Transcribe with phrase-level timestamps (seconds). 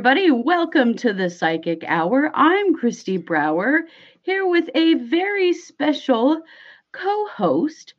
[0.00, 0.30] everybody.
[0.30, 2.30] Welcome to the Psychic Hour.
[2.32, 3.82] I'm Kristi Brower
[4.22, 6.40] here with a very special
[6.92, 7.92] co host,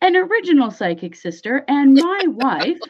[0.00, 2.80] an original psychic sister, and my wife,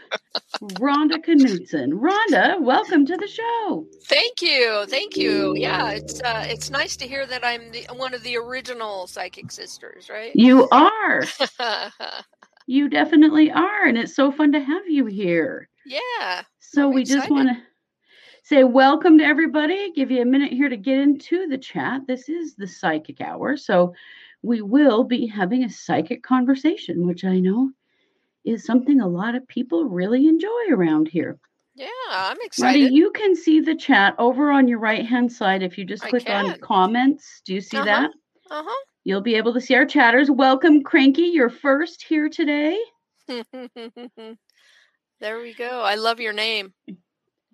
[0.81, 1.93] Ronda Knudsen.
[1.93, 3.87] Ronda, welcome to the show.
[4.07, 5.54] Thank you, thank you.
[5.54, 9.53] Yeah, it's uh, it's nice to hear that I'm the, one of the original psychic
[9.53, 10.32] sisters, right?
[10.35, 11.25] You are.
[12.67, 15.68] you definitely are, and it's so fun to have you here.
[15.85, 16.45] Yeah.
[16.61, 17.63] So I'm we just want to
[18.44, 19.90] say welcome to everybody.
[19.93, 22.03] Give you a minute here to get into the chat.
[22.07, 23.57] This is the psychic hour.
[23.57, 23.94] So
[24.43, 27.70] we will be having a psychic conversation, which I know
[28.44, 31.39] is something a lot of people really enjoy around here.
[31.75, 32.92] Yeah, I'm Marty, excited.
[32.92, 36.28] you can see the chat over on your right hand side if you just click
[36.28, 37.41] on comments.
[37.47, 37.86] Do you see Uh-huh.
[37.86, 38.11] that?
[38.50, 38.64] Uh
[39.05, 40.31] You'll be able to see our chatters.
[40.31, 41.22] Welcome, Cranky.
[41.22, 42.78] You're first here today.
[43.29, 43.42] there
[45.41, 45.81] we go.
[45.81, 46.75] I love your name.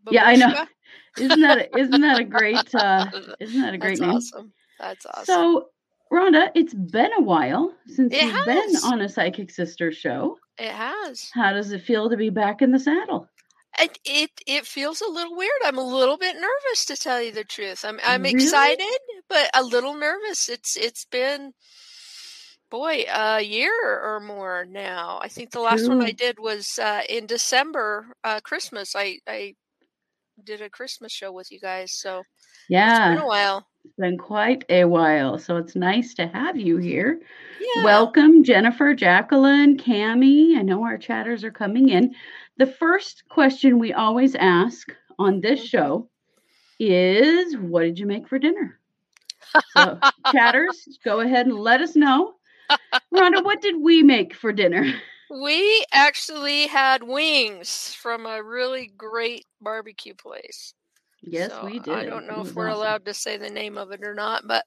[0.09, 0.55] Yeah, I know.
[1.19, 4.33] Isn't that a, isn't that a great uh, isn't that a great That's name?
[4.33, 4.53] awesome.
[4.79, 5.25] That's awesome.
[5.27, 5.69] So,
[6.11, 10.39] Ronda, it's been a while since It you've been on a Psychic Sister show.
[10.59, 11.31] it has.
[11.33, 13.29] How does it feel to be back in the saddle?
[13.79, 15.51] It, it it feels a little weird.
[15.65, 17.85] I'm a little bit nervous to tell you the truth.
[17.85, 18.35] I'm I'm Really?
[18.35, 20.49] excited, but a little nervous.
[20.49, 21.55] It's it's been
[22.71, 25.19] boy a year or more now.
[25.23, 28.95] I think the last one I did was uh, in December, uh, Christmas.
[28.97, 29.55] I I
[30.45, 32.23] did a Christmas show with you guys, so
[32.69, 33.67] yeah, it's been a while.
[33.85, 35.39] it's been quite a while.
[35.39, 37.21] So it's nice to have you here.
[37.59, 37.75] Yeah.
[37.75, 40.57] Welcome, Jennifer, Jacqueline, Cami.
[40.57, 42.15] I know our chatters are coming in.
[42.59, 44.89] The first question we always ask
[45.19, 45.65] on this Mhm.
[45.65, 46.09] show
[46.79, 48.79] is What did you make for dinner?
[49.65, 52.35] So, chatters, go ahead and let us know.
[53.11, 54.85] Ronda, what did we make for dinner?
[55.31, 60.75] We actually had wings from a really great barbecue place.
[61.23, 61.95] Yes, So, we did.
[61.95, 62.81] I don't know if we're awesome.
[62.81, 64.65] allowed to say the name of it or not, but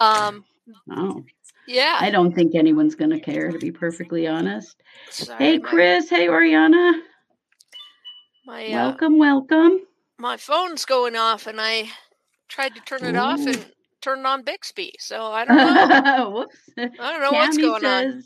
[0.00, 0.44] um,
[0.90, 1.24] Oh,
[1.66, 1.96] yeah.
[2.00, 4.82] I don't think anyone's going to care, to be perfectly honest.
[5.10, 6.08] Sorry, Hey, my- Chris.
[6.08, 6.92] Hey, Oriana.
[8.46, 9.80] My uh, Welcome, welcome.
[10.18, 11.88] my phone's going off, and I
[12.48, 13.66] tried to turn it off and
[14.00, 14.92] turn on Bixby.
[15.00, 16.30] So I don't know.
[16.36, 16.56] Whoops.
[17.00, 18.22] I don't know what's Tammy going on.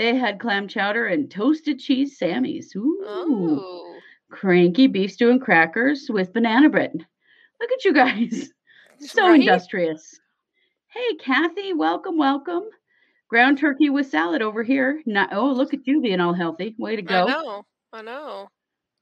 [0.00, 2.74] They had clam chowder and toasted cheese Sammy's.
[2.74, 3.04] Ooh.
[3.06, 3.98] Oh,
[4.30, 7.06] Cranky beef stew and crackers with banana bread.
[7.60, 8.50] Look at you guys.
[8.98, 9.40] So right?
[9.40, 10.18] industrious.
[10.88, 11.74] Hey, Kathy.
[11.74, 12.64] Welcome, welcome.
[13.28, 15.02] Ground turkey with salad over here.
[15.04, 16.74] Not, oh, look at you being all healthy.
[16.78, 17.24] Way to go.
[17.24, 17.64] I know.
[17.92, 18.48] I know.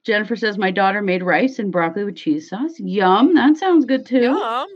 [0.05, 2.79] Jennifer says my daughter made rice and broccoli with cheese sauce.
[2.79, 3.35] Yum.
[3.35, 4.23] That sounds good too.
[4.23, 4.69] Yum.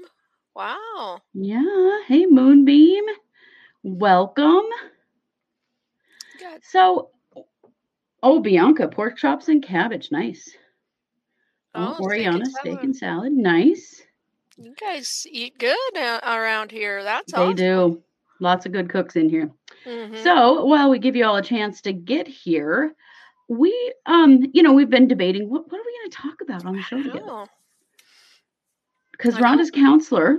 [0.54, 1.20] Wow.
[1.34, 1.98] Yeah.
[2.06, 3.04] Hey, Moonbeam.
[3.82, 4.66] Welcome.
[6.62, 7.10] So,
[8.22, 10.10] oh, Bianca, pork chops and cabbage.
[10.10, 10.56] Nice.
[11.74, 12.04] Oh, Oh, steak and
[12.36, 12.84] Oriana, steak salad.
[12.84, 13.32] and salad.
[13.32, 14.02] Nice.
[14.58, 17.02] You guys eat good around here.
[17.02, 17.54] That's They awesome.
[17.56, 18.02] do.
[18.40, 19.50] Lots of good cooks in here.
[19.86, 20.22] Mhm.
[20.22, 22.94] So, while we give you all a chance to get here,
[23.48, 26.64] we, um, you know, we've been debating what, what are we going to talk about
[26.66, 27.46] on the show know.
[29.12, 30.38] Because Ronda's counselor,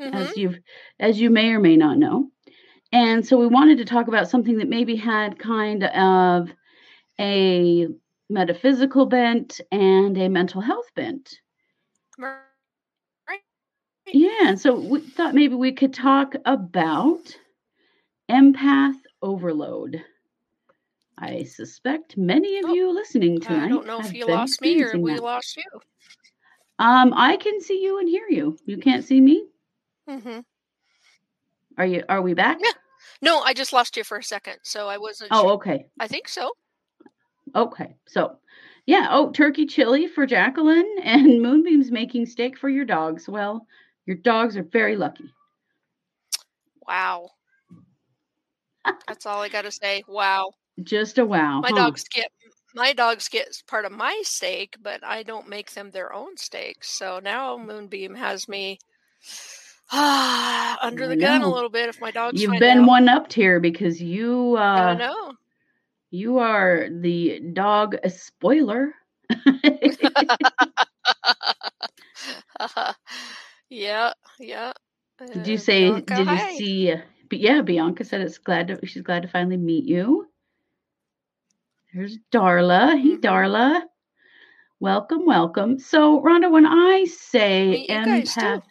[0.00, 0.14] Mhm.
[0.14, 0.58] as you've,
[0.98, 2.30] as you may or may not know,
[2.92, 6.50] and so we wanted to talk about something that maybe had kind of
[7.18, 7.86] a
[8.28, 11.40] metaphysical bent and a mental health bent.
[12.18, 12.44] Right.
[14.12, 17.36] Yeah, and so we thought maybe we could talk about
[18.30, 20.04] empath overload.
[21.18, 23.64] I suspect many of Oh, you listening tonight.
[23.64, 25.20] I don't know if you lost me or we that.
[25.20, 25.80] lost you.
[26.78, 28.58] Um, I can see you and hear you.
[28.64, 29.46] You can't see me.
[30.06, 30.40] hmm
[31.78, 32.04] Are you?
[32.08, 32.58] Are we back?
[32.60, 32.72] Yeah.
[33.22, 35.52] No, I just lost you for a second, so I wasn't Oh, sure.
[35.52, 36.50] okay, I think so.
[37.54, 37.96] okay.
[38.06, 38.38] So,
[38.86, 39.06] yeah.
[39.10, 43.28] Oh, turkey chili for Jacqueline and Moonbeam's making steak for your dogs.
[43.28, 43.66] Well,
[44.06, 45.32] your dogs are very lucky.
[46.86, 47.30] Wow.
[49.06, 50.02] That's all I got to say.
[50.08, 50.52] Wow.
[50.82, 51.60] Just a wow.
[51.60, 51.76] My huh?
[51.76, 52.30] dogs get
[52.74, 56.84] my dogs get part of my steak, but I don't make them their own steak.
[56.84, 58.78] So now Moonbeam has me
[59.92, 62.88] under the gun a little bit if my dogs You've been out.
[62.88, 65.32] one upped here because you I uh know.
[66.10, 68.94] you are the dog a spoiler.
[73.70, 74.72] yeah, yeah.
[75.32, 75.80] Did you Uh, say?
[75.90, 76.56] Bianca, did you hi.
[76.56, 76.94] see?
[77.30, 80.26] But yeah, Bianca said it's glad to, she's glad to finally meet you.
[81.94, 82.98] There's Darla.
[83.00, 83.20] Hey, Mhm.
[83.20, 83.82] Darla.
[84.80, 85.78] Welcome, welcome.
[85.78, 88.62] So, Ronda, when I say empath,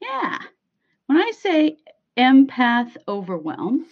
[0.00, 0.38] yeah,
[1.06, 1.76] when I say
[2.16, 3.86] empath overwhelm,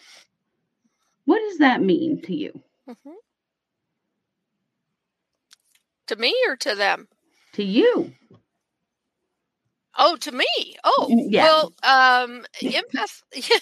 [1.24, 2.62] what does that mean to you?
[2.86, 3.16] Mhm.
[6.08, 7.08] To me or to them?
[7.52, 8.12] to you?
[9.96, 10.46] Oh, to me.
[10.84, 11.42] Oh, Mm, yeah.
[11.42, 13.22] well, um, empath.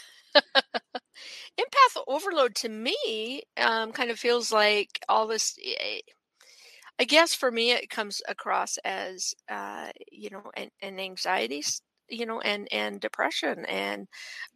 [1.58, 5.58] empath overload to me um, kind of feels like all this.
[5.64, 6.00] eh,
[6.98, 11.62] I guess for me, it comes across as uh, you know, an, an anxiety,
[12.08, 14.08] you know, and and depression, and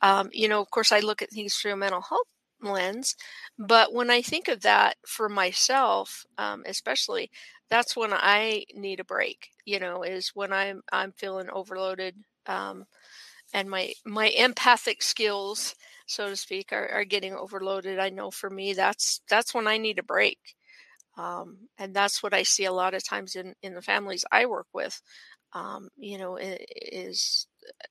[0.02, 2.26] um, you know, of course, I look at things through a mental health
[2.62, 3.16] lens.
[3.58, 7.30] But when I think of that for myself, um, especially,
[7.70, 9.50] that's when I need a break.
[9.64, 12.16] You know, is when I'm I'm feeling overloaded.
[12.46, 12.86] Um,
[13.52, 15.74] and my my empathic skills
[16.06, 19.76] so to speak are, are getting overloaded i know for me that's that's when i
[19.76, 20.38] need a break
[21.18, 24.46] um, and that's what i see a lot of times in in the families i
[24.46, 25.00] work with
[25.52, 27.46] um, you know is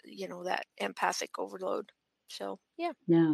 [0.06, 1.92] you know that empathic overload
[2.28, 3.34] so yeah Yeah.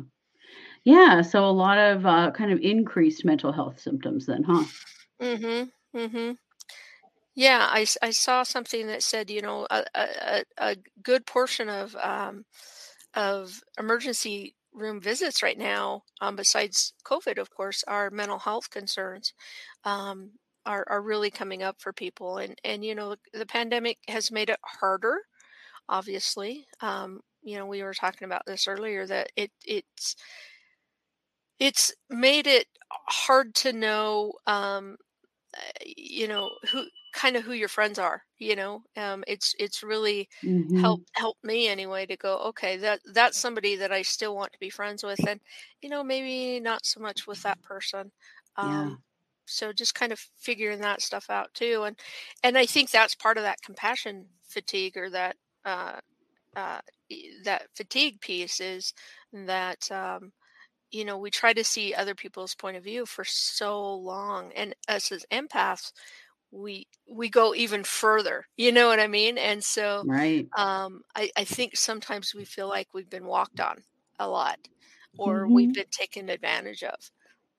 [0.84, 1.22] Yeah.
[1.22, 4.66] So a lot of uh, kind of increased mental health symptoms then, huh?
[5.22, 5.98] Mm hmm.
[5.98, 6.32] Mm hmm.
[7.36, 11.70] yeah I, I saw something that said you know a, a, a a good portion
[11.70, 12.46] of um,
[13.16, 19.34] of emergency room visits right now, um, besides COVID, of course, are mental health concerns.
[19.86, 20.34] Um,
[20.66, 24.50] are, are really coming up for people and and you know the pandemic has made
[24.50, 25.20] it harder
[25.90, 30.16] obviously um, you know we were talking about this earlier that it it's
[31.60, 34.98] it's made it hard to know um,
[35.58, 35.62] uh,
[35.98, 40.30] you know who kind of who your friends are you know um it's it's really
[40.44, 44.54] hmm helped helped me anyway to go okay that that's somebody that i still want
[44.54, 45.42] to be friends with and
[45.82, 48.12] you know maybe not so much with that person
[48.62, 48.96] Yeah.
[48.96, 49.00] um
[49.48, 52.00] so just kind of figuring that stuff out too and
[52.44, 56.00] and i think that's part of that compassion fatigue or that uh
[56.56, 56.82] uh
[57.44, 58.94] that fatigue piece is
[59.34, 60.32] that um
[60.92, 64.76] you know we try to see other people's point of view for so long and
[64.88, 65.92] us as empaths
[66.52, 70.50] we we go even further you know what i mean and so Right.
[70.58, 73.84] um i i think sometimes we feel like we've been walked on
[74.20, 74.60] a lot
[75.18, 77.12] or we've hmm been taken advantage of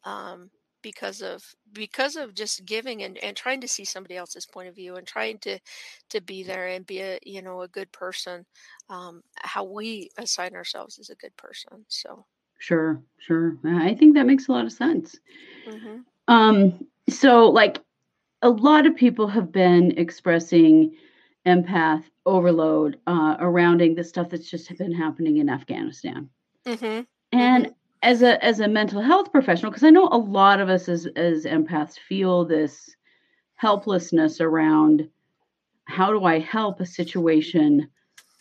[0.05, 0.51] um
[0.87, 4.83] because of because of just giving and, and trying to see somebody else's point of
[4.83, 5.67] view and trying to
[6.11, 8.55] to be there and be a you know a good person
[8.91, 12.27] um how we assign ourselves as a good person so
[12.59, 13.03] Sure.
[13.19, 13.59] Sure.
[13.65, 15.21] I think that makes a lot of sense.
[15.67, 17.79] mhm Um, so like
[18.43, 20.97] a lot of people have been expressing
[21.47, 26.31] empath overload uh, surrounding the stuff that's just been happening in Afghanistan.
[26.67, 27.03] mm-hmm.
[27.33, 27.75] And mhm
[28.07, 31.07] as a as a mental health professional, because I know a lot of us as
[31.17, 32.95] as empaths feel this
[33.57, 35.09] helplessness around
[35.87, 37.89] how do I help a situation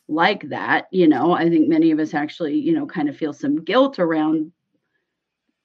[0.07, 0.87] like that?
[0.91, 3.97] You know, I think many of us actually, you know, kind of feel some guilt
[3.97, 4.51] around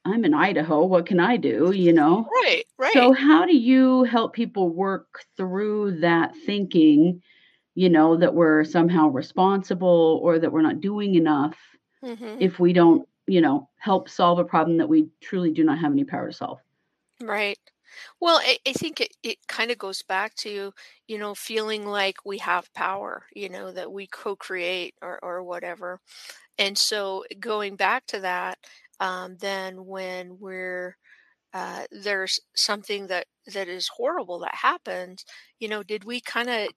[0.07, 1.73] I'm in Idaho, what can I do?
[1.73, 2.27] You know?
[2.43, 2.93] right right.
[2.95, 7.23] So how do you help people work through that thinking,
[7.75, 11.59] you know, that we're somehow responsible or that we're not doing enough
[12.03, 15.79] mhm if we don't, you know, help solve a problem that we truly do not
[15.79, 16.61] have any power to solve?
[17.23, 17.59] Right.
[18.21, 20.73] Well, I, I think it, it kind of goes back to,
[21.09, 26.01] you know, feeling like we have power, you know, that we co-create or, or whatever.
[26.59, 28.59] And so going back to that,
[29.01, 30.97] um, then when we're
[31.55, 35.25] uh, there's something that that is horrible that happens,
[35.61, 36.69] you know, did we kind of,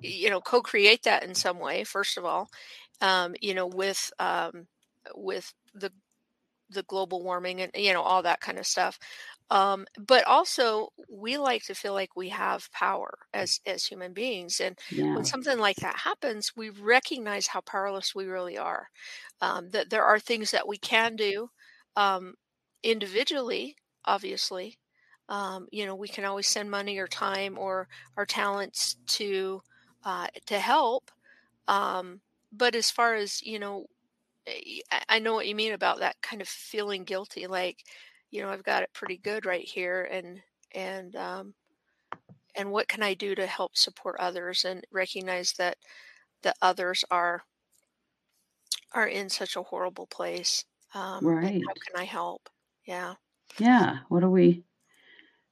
[0.00, 2.48] you know, co-create that in some way, first of all,
[3.00, 4.66] um, you know, with um,
[5.14, 5.92] with the
[6.70, 8.98] the global warming and you know all that kind of stuff
[9.50, 14.60] um, but also we like to feel like we have power as as human beings
[14.60, 14.78] and
[15.12, 18.88] when something like that happens we recognize how powerless we really are
[19.40, 21.48] um, that there are things that we can do
[21.96, 22.34] um,
[22.82, 24.78] individually obviously
[25.28, 29.60] um, you know we can always send money or time or our talents to
[30.04, 31.10] uh, to help
[31.68, 32.20] um,
[32.52, 33.86] but as far as you know
[35.08, 37.84] I know what you mean about that kind of feeling guilty, like,
[38.30, 40.42] you know, I've got it pretty good right here and
[40.72, 41.54] and um
[42.54, 45.78] and what can I do to help support others and recognize that
[46.42, 47.44] the others are
[48.92, 50.64] are in such a horrible place.
[50.94, 52.48] Um and how can I help?
[52.84, 53.16] Yeah.
[53.58, 54.00] Yeah.
[54.08, 54.64] What do we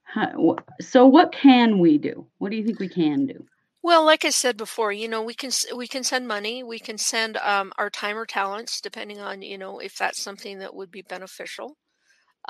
[0.03, 2.27] how, so what can we do?
[2.39, 3.47] What do you think we can do?
[3.81, 6.79] Well, like I said before, you know, we can s- we can send money, we
[6.79, 10.75] can send um our time or talents depending on, you know, if that's something that
[10.75, 11.77] would be beneficial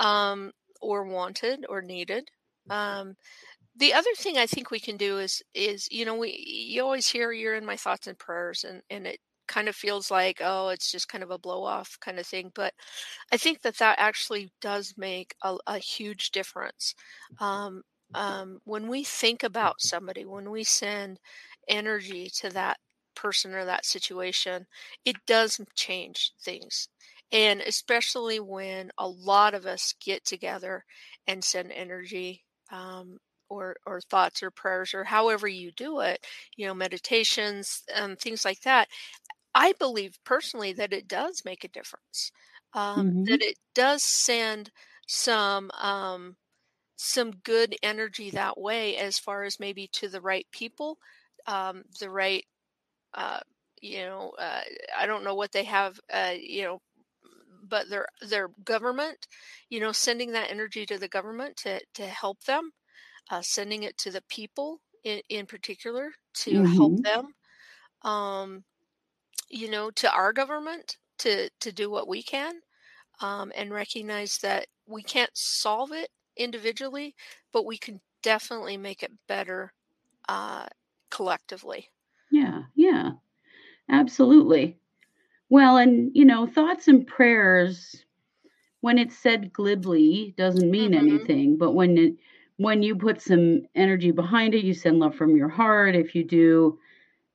[0.00, 2.30] um or wanted or needed.
[2.70, 3.16] Um
[3.76, 7.08] The other thing I think we can do is is you know we you always
[7.10, 10.68] hear you're in my thoughts and prayers and and it kind of feels like oh
[10.70, 12.74] it's just kind of a blow off kind of thing but
[13.32, 16.94] I think that that actually does make a, a huge difference.
[17.40, 17.82] Um,
[18.14, 21.18] um, when we think about somebody, when we send
[21.68, 22.78] energy to that
[23.14, 24.66] person or that situation,
[25.04, 26.88] it does change things.
[27.32, 30.84] And especially when a lot of us get together
[31.26, 36.26] and send energy um, or, or thoughts or prayers or however you do it,
[36.56, 38.88] you know, meditations, and things like that.
[39.54, 42.30] I believe personally that it does make a difference.
[42.72, 43.26] Um, Mm-hmm.
[43.26, 44.70] that it does send
[45.08, 46.36] some um,
[47.02, 50.98] some good energy that way, as far as maybe to the right people,
[51.46, 52.44] um, the right,
[53.14, 53.40] uh,
[53.82, 54.62] you know, uh,
[54.96, 56.82] I don't know what they have, uh, you know,
[57.62, 59.26] but their their government,
[59.68, 62.72] you know, sending that energy to the government to to help them,
[63.30, 67.04] uh, sending it to the people in, in particular to help Mm-hmm.
[67.04, 67.34] them,
[68.02, 68.64] um,
[69.48, 72.60] you know, to our government to to do what we can,
[73.20, 77.14] um, and recognize that we can't solve it individually,
[77.52, 79.72] but we can definitely make it better
[80.28, 80.66] uh,
[81.10, 81.90] collectively.
[82.30, 83.12] Yeah, yeah,
[83.88, 84.78] absolutely.
[85.50, 88.04] Well, and you know, thoughts and prayers,
[88.80, 91.56] when it's said glibly, doesn't mean hmm anything.
[91.58, 92.14] But when it,
[92.56, 95.94] when you put some energy behind it, you send love from your heart.
[95.96, 96.78] If you do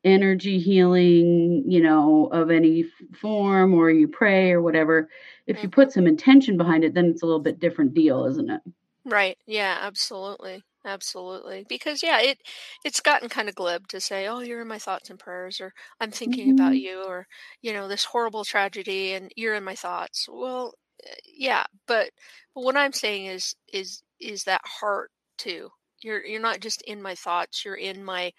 [0.03, 2.83] energy healing, you know, of any
[3.13, 5.09] form, or you pray or whatever,
[5.47, 8.25] if you hmm put some intention behind it, then it's a little bit different deal,
[8.25, 8.61] isn't it?
[9.05, 9.37] Right.
[9.45, 10.63] Yeah, absolutely.
[10.83, 11.65] Absolutely.
[11.67, 12.39] Because yeah, it
[12.83, 15.73] it's gotten kind of glib to say, "Oh, you're in my thoughts and prayers," or
[15.99, 17.27] "I'm thinking about hmm you," or
[17.61, 20.27] you know, this horrible tragedy and you're in my thoughts.
[20.29, 20.73] Well,
[21.07, 22.11] uh, yeah, but
[22.53, 25.69] but what I'm saying is is is that heart too.
[26.03, 28.31] You're you're not just in my thoughts, you're in my,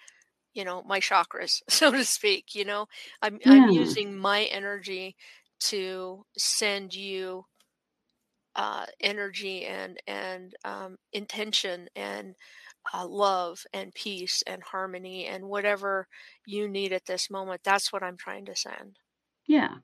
[0.55, 2.87] you know, my chakras, so to speak, you know.
[3.23, 5.17] I'm I'm using my energy
[5.61, 7.45] to send you
[8.57, 12.35] uh, energy and and um, intention and
[12.95, 16.09] uh, love and peace and harmony and whatever
[16.47, 17.63] you need at this moment.
[17.65, 18.99] That's what I'm trying to send.
[19.47, 19.77] yeah,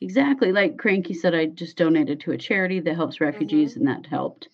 [0.00, 0.52] exactly.
[0.52, 4.48] Like Cranky said, I just donated to a charity that helps refugees, and that helped.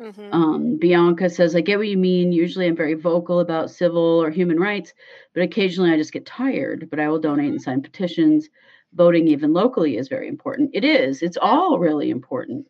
[0.00, 0.32] Mhm.
[0.32, 2.32] Um, Bianca says, I get what you mean.
[2.32, 4.94] Usually I'm very vocal about civil or human rights,
[5.34, 6.90] but occasionally I just get tired.
[6.90, 8.48] But I will donate and sign petitions.
[8.94, 10.70] Voting, even locally, is very important.
[10.74, 12.66] It is, it's all really important.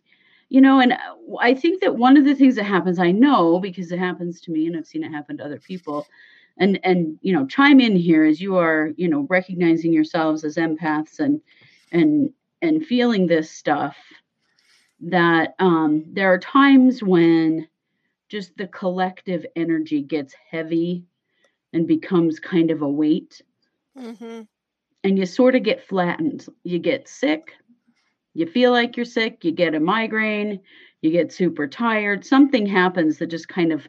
[0.48, 0.96] You know, and uh,
[1.40, 4.52] I think that one of the things that happens, I know because it happens to
[4.52, 6.06] me and I've seen it happen to other people.
[6.58, 10.56] And and you know, chime in here as you are, you know, recognizing yourselves as
[10.56, 11.40] empaths and
[11.92, 12.30] and
[12.62, 13.96] and feeling this stuff
[15.00, 17.68] that um, there are times when
[18.28, 21.04] just the collective energy gets heavy
[21.72, 23.42] and becomes kind of a weight
[23.98, 24.42] Mm-hmm.
[25.04, 27.54] and you sort of get flattened you get sick
[28.35, 30.61] you feel like you're sick you get a migraine
[31.03, 33.88] you get super tired something happens that just kind of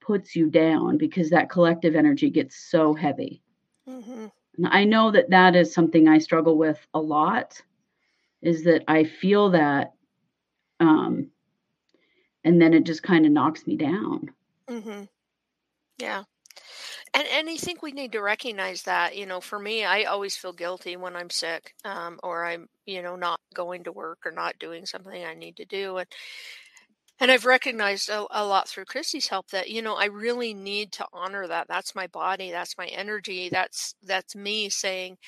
[0.00, 3.42] puts you down because that collective energy gets so heavy
[3.86, 4.30] Mhm.
[4.66, 7.60] i know that that is something i struggle with a lot
[8.42, 9.94] is that i feel that
[10.80, 11.30] um,
[12.44, 14.30] and then it just kind of knocks me down
[14.68, 15.08] Mhm.
[15.98, 16.24] Yeah.
[17.14, 20.36] And and I think we need to recognize that, you know, for me, I always
[20.36, 24.32] feel guilty when I'm sick, um, or I'm, you know, not going to work or
[24.32, 25.98] not doing something I need to do.
[25.98, 26.08] And
[27.20, 30.92] And I've recognized a, a lot through Kristi's help that, you know, I really need
[30.92, 31.68] to honor that.
[31.68, 35.18] That's my body, that's my energy, that's that's me saying,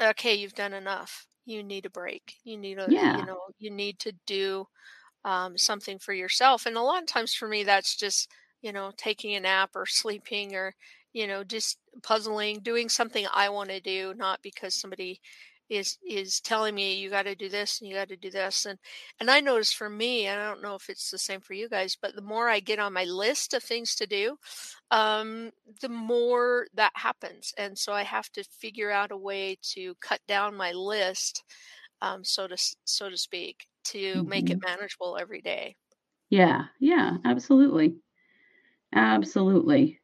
[0.00, 1.26] okay, you've done enough.
[1.46, 2.36] You need a break.
[2.44, 4.66] You need a, you know, you need to do
[5.24, 6.66] um, something for yourself.
[6.66, 8.30] And a lot of times for me, that's just,
[8.62, 10.74] you know, taking a nap or sleeping or,
[11.16, 15.20] you know, just puzzling, doing something I want to do, not because somebody
[15.68, 18.66] is is telling me you got to do this and you got to do this.
[18.66, 18.78] And
[19.20, 21.96] and I notice for me I don't know if it's the same for you guys
[22.00, 24.36] but the more I get on my list of things to do
[24.90, 27.52] um the more that happens.
[27.58, 31.44] And so I have to figure out a way to cut down my list
[32.02, 35.76] um so to so to speak to make it hmm manageable every day.
[36.30, 38.00] yeah yeah absolutely.
[38.94, 40.00] Absolutely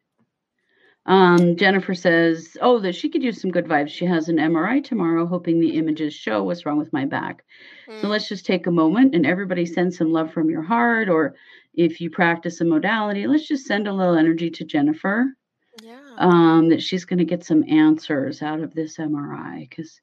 [1.07, 3.89] Um, Jennifer says, "Oh, that she could use some good vibes.
[3.89, 7.45] She has an MRI tomorrow, hoping the images show what's wrong with my back.
[7.97, 11.09] So Mm, let's just take a moment and everybody send some love from your heart,
[11.09, 11.35] or
[11.75, 15.35] if you practice a modality, let's just send a little energy to Jennifer.
[15.83, 15.99] yeah.
[16.19, 19.61] Um, that she's going to get some answers out of this MRI.
[19.69, 20.01] Because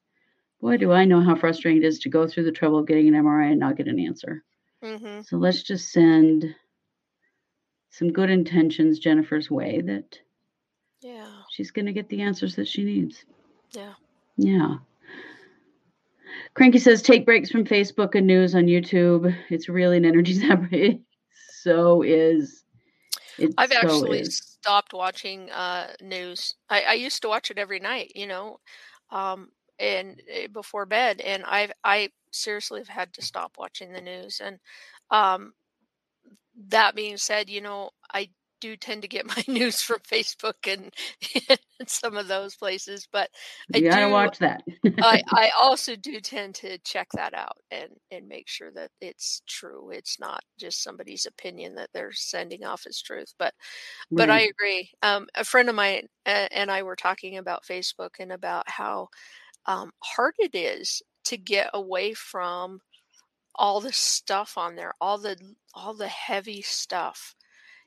[0.61, 3.07] boy, do I know how frustrating it is to go through the trouble of getting
[3.07, 4.43] an MRI and not get an answer.
[4.83, 5.23] Mhm.
[5.23, 6.55] So let's just send
[7.89, 10.19] some good intentions Jennifer's way that
[11.01, 11.27] Yeah.
[11.51, 13.23] she's going to get the answers that she needs.
[13.71, 13.93] Yeah.
[14.37, 14.75] Yeah.
[16.53, 19.33] Cranky says take breaks from Facebook and news on YouTube.
[19.49, 20.63] It's really an energy zap.
[21.61, 22.63] So is.
[23.37, 24.37] It I've so actually is.
[24.37, 26.55] stopped watching uh, news.
[26.69, 28.59] I, I used to watch it every night, you know,
[29.11, 34.01] um, and eh, before bed, and I've I seriously have had to stop watching the
[34.01, 34.41] news.
[34.43, 34.59] And
[35.11, 35.53] um,
[36.67, 38.29] that being said, you know, I
[38.59, 40.91] do tend to get my news from Facebook and,
[41.79, 43.29] and some of those places, but
[43.73, 44.63] I You gotta do watch that.
[45.01, 49.41] I, I also do tend to check that out and and make sure that it's
[49.47, 49.91] true.
[49.91, 53.33] It's not just somebody's opinion that they're sending off as truth.
[53.37, 53.53] But
[54.11, 54.91] but I agree.
[55.03, 59.09] Um, a friend of mine uh, and I were talking about Facebook and about how
[59.65, 62.81] um, hard it is to get away from
[63.55, 65.37] all the stuff on there, all the
[65.73, 67.35] all the heavy stuff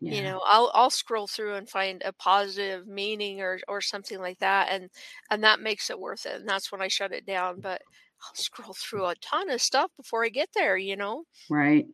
[0.04, 4.38] you know i'll i'll scroll through and find a positive meaning or or something like
[4.40, 4.90] that and
[5.30, 7.80] and that makes it worth it and that's when i shut it down but
[8.26, 11.86] i'll scroll through a ton of stuff before i get there you know Right.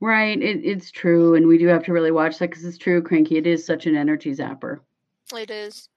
[0.00, 0.40] Right.
[0.40, 1.34] It, it's true.
[1.34, 3.36] And we do have to really watch that because it's true, Cranky.
[3.36, 4.80] It is such an energy zapper.
[5.34, 5.88] it is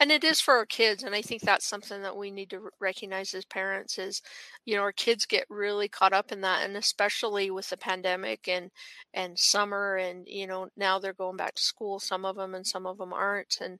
[0.00, 2.70] and it is for our kids and i think that's something that we need to
[2.80, 4.22] recognize as parents is
[4.64, 8.46] you know our kids get really caught up in that and especially with the pandemic
[8.48, 8.70] and
[9.14, 12.66] and summer and you know now they're going back to school some of them and
[12.66, 13.78] some of them aren't and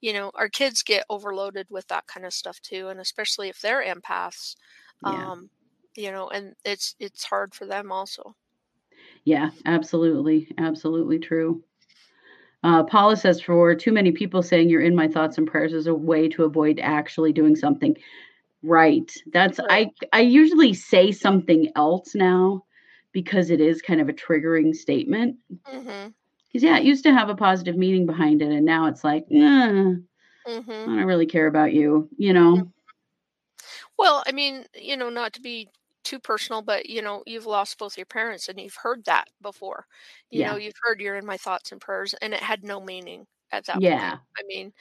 [0.00, 3.60] you know our kids get overloaded with that kind of stuff too and especially if
[3.60, 4.54] they're empaths
[5.00, 5.30] Yeah.
[5.30, 5.50] um
[5.96, 8.34] you know and it's it's hard for them also
[9.24, 9.50] Yeah.
[9.64, 10.52] Absolutely.
[10.58, 11.64] Absolutely true.
[12.62, 15.86] Uh, Paula says, for too many people saying you're in my thoughts and prayers is
[15.86, 17.96] a way to avoid actually doing something.
[18.62, 19.10] Right.
[19.32, 22.64] That's I I usually say something else now
[23.12, 25.36] because it is kind of a triggering statement.
[25.64, 29.24] Because yeah, it used to have a positive meaning behind it, and now it's like,
[29.30, 29.94] nah,
[30.46, 32.70] I mhm don't really care about you, you know?
[33.98, 35.68] Well, I mean, you know, not to be
[36.04, 39.86] too personal, but you know, you've lost both your parents and you've heard that before.
[40.30, 43.26] You know, you've heard you're in my thoughts and prayers and it had no meaning
[43.52, 44.12] at that point.
[44.12, 44.20] Yeah.
[44.38, 44.72] I mean,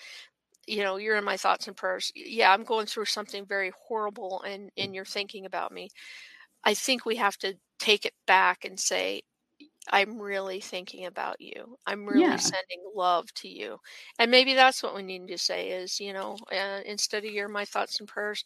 [0.67, 2.11] you know, you're in my thoughts and prayers.
[2.15, 5.89] Yeah, I'm going through something very horrible and and you're thinking about me.
[6.65, 9.23] I think we have to take it back and say
[9.91, 11.77] I'm really thinking about you.
[11.87, 12.39] I'm really Yeah.
[12.39, 13.79] sending love to you.
[14.19, 17.49] And maybe that's what we need to say is, you know, uh, instead of you're
[17.49, 18.43] my thoughts and prayers,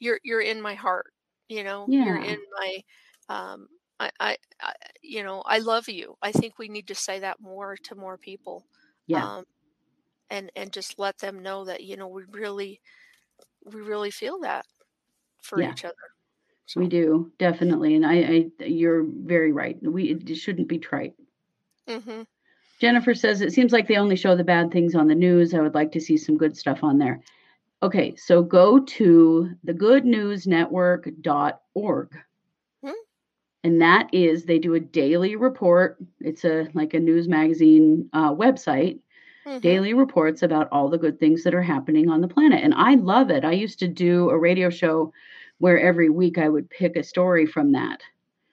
[0.00, 1.13] you're you're in my heart.
[1.48, 2.82] You know, you're in my
[3.28, 3.68] um
[4.00, 6.16] I, I, I you know, I love you.
[6.22, 8.66] I think we need to say that more to more people.
[9.06, 9.30] Yeah.
[9.36, 9.44] Um
[10.30, 12.80] and and just let them know that, you know, we really
[13.64, 14.66] we really feel that
[15.42, 15.70] for Yeah.
[15.70, 15.94] each other.
[16.66, 16.80] so.
[16.80, 17.32] We do.
[17.38, 17.94] Definitely.
[17.94, 19.78] And I, I you're very right.
[19.82, 21.14] We it shouldn't be trite.
[21.86, 22.24] mhm.
[22.80, 25.54] Jennifer says it seems like they only show the bad things on the news.
[25.54, 27.20] I would like to see some good stuff on there.
[27.82, 32.08] Okay, so go to thegoodnewsnetwork.org.
[32.82, 32.92] Hmm?
[33.64, 35.96] And that is they do a daily report.
[36.20, 39.00] It's a like a news magazine uh, website
[39.46, 39.60] Mhm.
[39.62, 42.62] daily reports about all the good things that are happening on the planet.
[42.62, 43.44] And I love it.
[43.44, 45.12] I used to do a radio show
[45.58, 48.02] where every week I would pick a story from that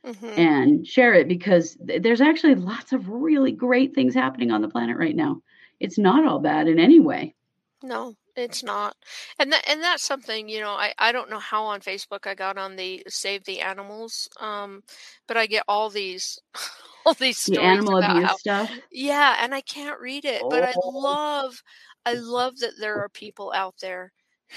[0.04, 0.38] Mhm.
[0.38, 4.70] and share it because th- there's actually lots of really great things happening on the
[4.70, 5.42] planet right now.
[5.80, 7.36] It's not all bad in any way.
[7.84, 8.96] No, it's not.
[9.40, 12.36] And that and that's something, you know, I I don't know how on Facebook I
[12.36, 14.84] got on the Save the Animals, um,
[15.28, 16.40] but I get all these
[17.06, 18.72] all these The stories animal about abuse how stuff.
[18.92, 21.64] yeah, and I can't read it, but I Oh, love
[22.06, 24.14] I love that there are people out there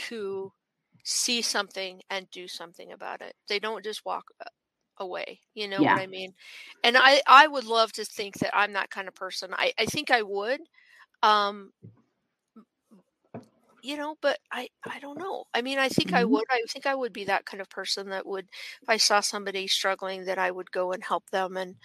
[0.08, 0.52] who
[1.04, 3.34] see something and do something about it.
[3.48, 4.26] They don't just walk
[4.98, 5.40] away.
[5.54, 5.98] You know what.
[5.98, 6.34] I mean?
[6.82, 9.50] And I I would love to think that I'm that kind of person.
[9.54, 10.60] I I think I would.
[11.22, 11.72] Um
[13.84, 16.38] you know but i i don't know i mean i think i Mhm.
[16.38, 18.46] would i think i would be that kind of person that would
[18.82, 21.76] if i saw somebody struggling that i would go and help them and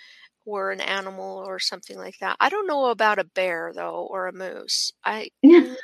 [0.46, 4.28] or an animal or something like that i don't know about a bear though or
[4.28, 5.76] a moose i you mm,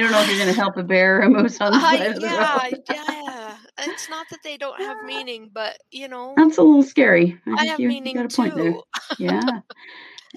[0.00, 1.98] don't know if you're going to help a bear or a moose on the I
[1.98, 2.84] side of the yeah road.
[2.86, 7.40] yeah it's not that they don't have meaning but you know That's a little scary.
[7.46, 8.74] I i have you, you meaning got a point there.
[8.74, 8.82] too
[9.18, 9.60] Yeah.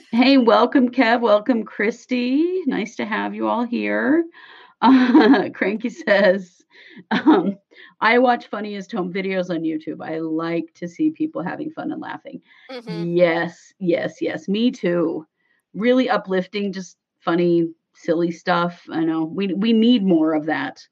[0.05, 1.21] Hey, welcome, Kev.
[1.21, 2.61] Welcome, Christy.
[2.65, 4.25] Nice to have you all here.
[4.79, 6.63] Uh, Cranky says,
[7.09, 7.57] um,
[7.99, 10.05] I watch funniest home videos on YouTube.
[10.07, 12.41] I like to see people having fun and laughing.
[12.69, 14.47] hmm Yes, yes, yes.
[14.47, 15.25] Me too.
[15.73, 18.85] Really uplifting, just funny, silly stuff.
[18.91, 20.87] I know we we need more of that.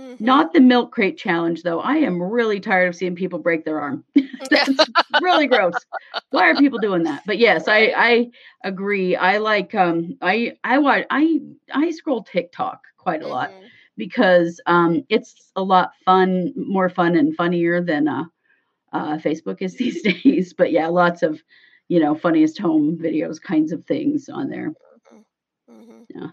[0.00, 1.80] Hmm Not the milk crate challenge, though.
[1.80, 4.04] I am really tired of seeing people break their arm.
[4.50, 4.88] That's
[5.20, 5.84] really gross.
[6.30, 7.22] Why are people doing that?
[7.26, 8.30] But yes, I I
[8.64, 9.16] agree.
[9.16, 11.40] I like um I I watch I
[11.72, 17.16] I scroll TikTok quite a lot hmm because um it's a lot fun, more fun
[17.16, 18.24] and funnier than uh,
[18.92, 20.52] uh Facebook is these days.
[20.54, 21.42] But yeah, lots of
[21.88, 24.74] you know, funniest home videos kinds of things on there.
[25.12, 25.20] Mm-hmm.
[25.70, 26.02] mm-hmm.
[26.14, 26.28] Yeah.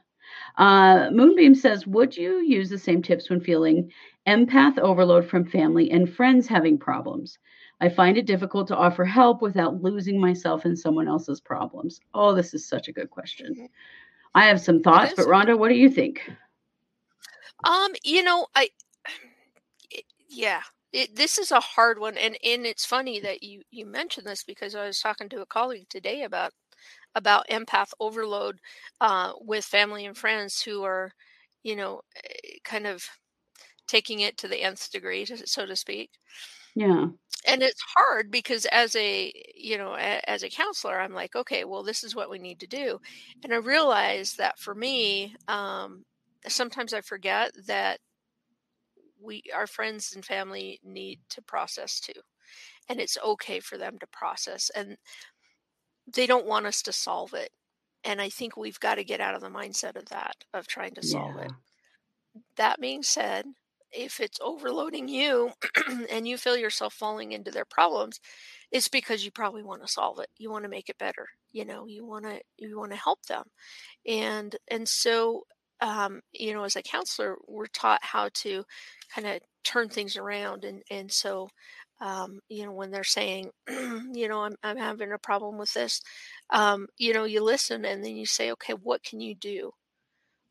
[0.57, 3.91] Uh, Moonbeam says, Would you use the same tips when feeling
[4.27, 7.37] empath overload from family and friends having problems?
[7.79, 11.99] I find it difficult to offer help without losing myself in someone else's problems.
[12.13, 13.69] Oh, this is such a good question.
[14.33, 16.21] I have some thoughts, but Ronda, what do you think?
[17.63, 18.69] Um, you know, I,
[20.27, 24.27] yeah, it, this is a hard one, and and it's funny that you you mentioned
[24.27, 26.53] this because I was talking to a colleague today about
[27.17, 28.59] about empath overload
[29.01, 31.11] uh, with family and friends who are,
[31.63, 33.05] you know, eh, kind of
[33.87, 36.11] taking it to the nth degree, so to speak.
[36.75, 37.07] Yeah.
[37.45, 41.83] And it's hard because as a, you know, as a counselor, I'm like, okay, well,
[41.83, 42.99] this is what we need to do.
[43.43, 46.03] And I realize that for me, um,
[46.47, 47.99] sometimes I forget that
[49.21, 52.19] we, our friends and family need to process too.
[52.89, 54.71] And it's okay for them to process.
[54.75, 54.97] And
[56.13, 57.49] they don't want us to solve it.
[58.03, 60.93] And I think we've got to get out of the mindset of that, of trying
[60.95, 61.45] to solve yeah.
[61.45, 61.51] it.
[62.55, 63.45] That being said,
[63.91, 65.51] if it's overloading you
[66.11, 68.19] and you feel yourself falling into their problems,
[68.71, 70.27] it's because you probably want to solve it.
[70.37, 71.27] You want to make it better.
[71.51, 73.43] You know, you want to you want to help them.
[74.05, 75.43] And and so
[75.79, 78.63] um, you know, as a counselor, we're taught how to
[79.13, 81.49] kind of turn things around and and so
[81.99, 86.01] um, you know, when they're saying, you know, I'm, I'm having a problem with this,
[86.51, 89.71] um, you know, you listen and then you say, okay, what can you do?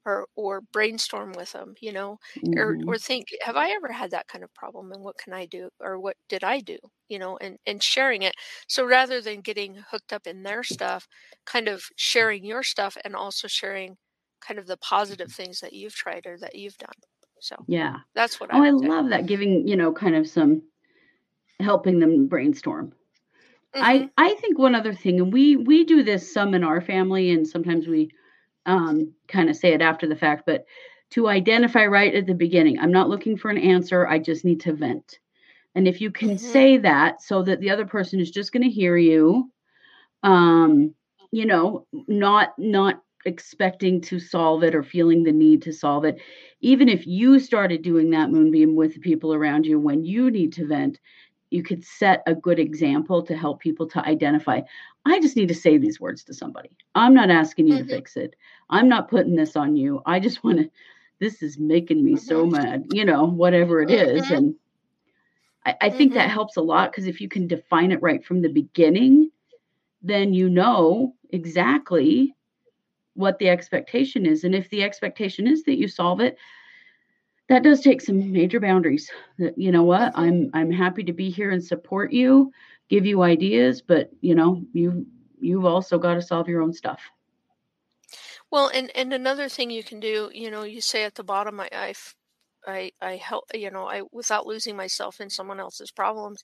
[0.05, 2.57] Or, or brainstorm with them, you know, mm-hmm.
[2.61, 5.47] or, or think, have I ever had that kind of problem and what can I
[5.47, 5.69] do?
[5.81, 6.79] Or what did I do?
[7.09, 8.33] You know, and, and sharing it.
[8.69, 11.09] So rather than getting hooked up in their stuff,
[11.45, 13.97] kind of sharing your stuff and also sharing
[14.41, 16.95] kind of the positive things that you've tried or that you've done.
[17.41, 20.63] So yeah, that's what oh, I, I love that giving, you know, kind of some
[21.61, 22.93] helping them brainstorm.
[23.75, 23.83] Mm-hmm.
[23.83, 27.31] I I think one other thing, and we we do this some in our family,
[27.31, 28.11] and sometimes we
[28.65, 30.67] um, kind of say it after the fact, but
[31.11, 34.07] to identify right at the beginning, I'm not looking for an answer.
[34.07, 35.21] I just need to vent.
[35.75, 36.53] And if you can mm-hmm.
[36.53, 39.51] say that so that the other person is just going to hear you,
[40.23, 40.95] um,
[41.31, 46.21] you know, not not expecting to solve it or feeling the need to solve it.
[46.61, 50.53] Even if you started doing that moonbeam with the people around you when you need
[50.55, 50.99] to vent,
[51.51, 54.61] you could set a good example to help people to identify
[55.05, 57.89] i just need to say these words to somebody i'm not asking you mm-hmm.
[57.89, 58.35] to fix it
[58.71, 60.71] i'm not putting this on you i just want to
[61.19, 62.27] this is making me mm-hmm.
[62.27, 64.23] so mad you know whatever it is.
[64.25, 64.35] Mm-hmm.
[64.35, 64.55] and
[65.65, 66.31] i, I think that mm-hmm.
[66.31, 69.31] helps a lot because if you can define it right from the beginning
[70.03, 72.35] then you know exactly
[73.15, 76.37] what the expectation is and if the expectation is that you solve it
[77.49, 79.11] that does take some major boundaries.
[79.57, 80.13] You know what?
[80.17, 82.53] I'm i'm happy to be here and support you
[82.89, 85.07] give you ideas but you know you
[85.41, 87.01] you've also got to solve your own stuff.
[88.51, 91.61] Well and and another thing you can do you know you say at the bottom
[91.61, 91.95] i i
[92.69, 96.43] I, I help you know I without losing myself in someone else's problems.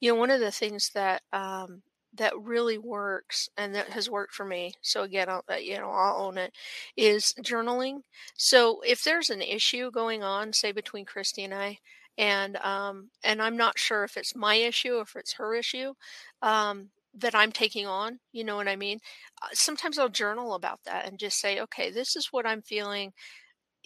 [0.00, 1.82] You know, one of the things that um,
[2.18, 5.90] that really works and that has worked for me so again I'll, uh, you know
[5.90, 6.52] i'll own it
[6.96, 8.00] is journaling.
[8.36, 11.78] So if there's an issue going on say between Kristi and i
[12.18, 15.94] and um and i'm not sure if it's my issue or if it's her issue
[16.42, 18.98] um that i'm taking on you know what i mean?
[19.42, 23.12] Uh, sometimes i'll journal about that and just say okay this is what i'm feeling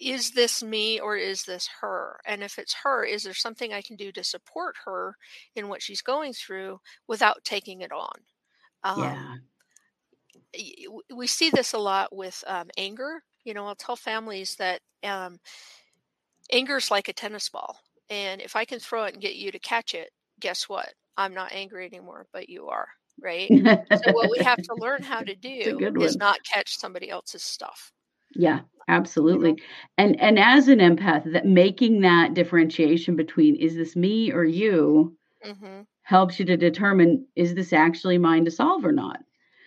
[0.03, 2.19] is this me or is this her?
[2.25, 5.15] And if it's her, is there something I can do to support her
[5.55, 8.11] in what she's going through without taking it on?
[8.83, 9.35] Um, yeah.
[11.15, 13.23] We see this a lot with um, anger.
[13.43, 15.39] You know, I'll tell families that um,
[16.51, 17.77] anger is like a tennis ball.
[18.09, 20.93] And if I can throw it and get you to catch it, guess what?
[21.17, 22.87] I'm not angry anymore, but you are.
[23.21, 23.47] Right.
[23.49, 27.91] so, what we have to learn how to do is not catch somebody else's stuff.
[28.35, 29.49] Yeah, absolutely.
[29.49, 29.63] You know?
[29.97, 35.15] And and as an empath, that making that differentiation between is this me or you
[35.45, 35.81] mm-hmm.
[36.03, 39.19] helps you to determine is this actually mine to solve or not.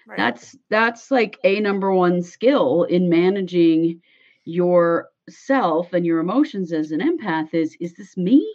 [0.07, 0.18] Right.
[0.18, 4.00] That's that's like a number one skill in managing
[4.44, 8.55] your self and your emotions as an empath is is this me?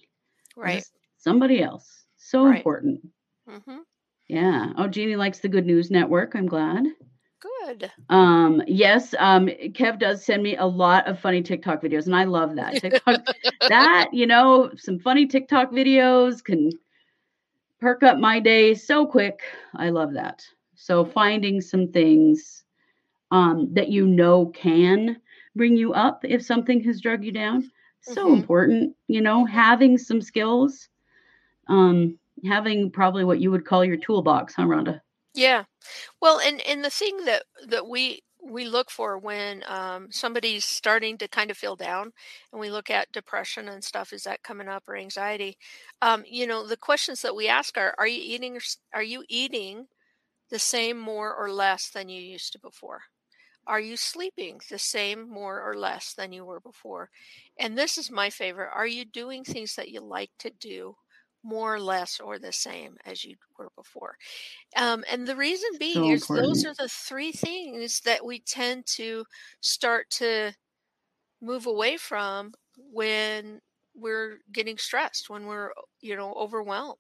[0.56, 0.84] Right.
[1.18, 2.06] somebody else.
[2.18, 2.58] So right.
[2.58, 3.08] important.
[3.50, 3.78] Mm-hmm.
[4.28, 4.74] Yeah.
[4.78, 6.36] Oh, Jeannie likes the Good News Network.
[6.36, 6.86] I'm glad.
[7.42, 7.92] Good.
[8.10, 12.26] Um, yes, um, Kev does send me a lot of funny TikTok videos, and I
[12.26, 12.76] love that.
[12.76, 13.26] TikTok,
[13.68, 16.70] that you know, some funny TikTok videos can
[17.80, 19.42] perk up my day so quick.
[19.76, 20.46] I love that.
[20.76, 22.64] So finding some things
[23.32, 25.20] um, that you know can
[25.56, 28.36] bring you up if something has drug you down, so mm-hmm.
[28.36, 28.96] important.
[29.08, 30.90] You know, having some skills,
[31.68, 35.02] um, having probably what you would call your toolbox, huh, Ronda?
[35.34, 35.64] Yeah.
[36.22, 41.18] Well, and and the thing that that we we look for when um, somebody's starting
[41.20, 42.14] to kind of feel down,
[42.52, 45.58] and we look at depression and stuff, is that coming up or anxiety?
[46.02, 48.60] Um, you know, the questions that we ask are: Are you eating?
[48.94, 49.88] Are you eating
[50.52, 53.04] the same, more or less than you used to before?
[53.68, 57.10] Are you sleeping the same, more or less than you were before?
[57.60, 60.98] And this is my favorite: Are you doing things that you like to do?
[61.44, 64.18] More or less or the same as you were before.
[64.78, 68.86] Um, and the reason being So is those are the three things that we tend
[68.98, 69.26] to
[69.62, 70.54] start to
[71.42, 73.60] move away from when
[73.94, 77.00] we're getting stressed, when we're, you know, overwhelmed.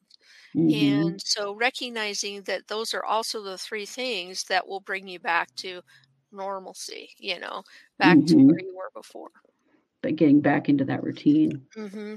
[0.54, 5.20] hmm And so recognizing that those are also the three things that will bring you
[5.20, 5.82] back to
[6.32, 7.64] normalcy, you know,
[8.00, 9.32] back to hmm where you were before.
[10.04, 11.66] But getting back into that routine.
[11.76, 12.16] hmm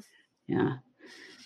[0.48, 0.78] Yeah.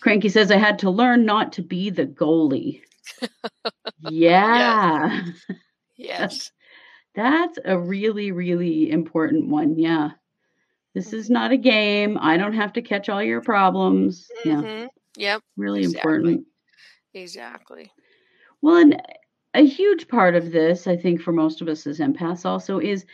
[0.01, 2.81] Cranky says I had to learn not to be the goalie.
[3.99, 5.23] Yeah.
[5.97, 6.51] Yes.
[7.15, 9.77] That's a really, really important one.
[9.77, 10.11] Yeah.
[10.93, 12.17] This is not a game.
[12.19, 14.29] I don't have to catch all your problems.
[14.43, 14.61] Yeah.
[14.61, 14.85] hmm
[15.17, 15.41] Yep.
[15.57, 15.83] Really Exactly.
[15.83, 16.45] important.
[17.13, 17.91] Exactly.
[18.61, 19.01] Well, and
[19.53, 23.05] a huge part of this, I think, for most of us as empaths also is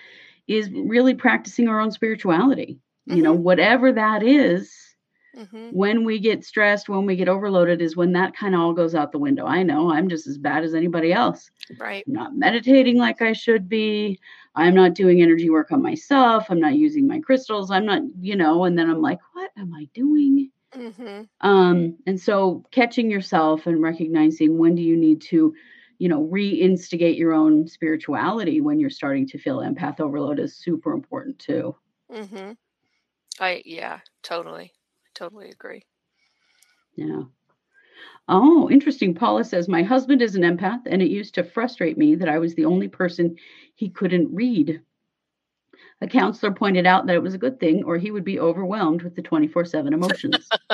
[0.48, 2.80] is really practicing our own spirituality.
[3.06, 3.42] You know, Mhm.
[3.42, 4.85] whatever that is,
[5.36, 5.76] Mhm.
[5.76, 8.95] when we get stressed, when we get overloaded, is when that kind of all goes
[8.95, 9.45] out the window.
[9.45, 11.50] I know I'm just as bad as anybody else.
[11.80, 12.08] Right.
[12.08, 14.19] I'm not meditating like I should be.
[14.56, 16.48] I'm not doing energy work on myself.
[16.50, 17.71] I'm not using my crystals.
[17.71, 20.52] I'm not, you know, and then I'm like, what am I doing?
[20.74, 21.28] Mhm.
[21.41, 25.54] Um, and so catching yourself and recognizing when do you need to,
[26.00, 30.93] you know, reinstigate your own spirituality when you're starting to feel empath overload is super
[30.93, 31.76] important too.
[32.10, 32.58] Mm Mhm.
[33.39, 34.74] I yeah, totally.
[35.15, 35.84] Totally agree.
[36.95, 37.23] Yeah.
[38.28, 39.13] Oh, interesting.
[39.15, 42.39] Paula says, My husband is an empath, and it used to frustrate me that I
[42.39, 43.36] was the only person
[43.75, 44.82] he couldn't read.
[46.01, 49.04] A counselor pointed out that it was a good thing, or he would be overwhelmed
[49.04, 50.49] with the 24 7 emotions.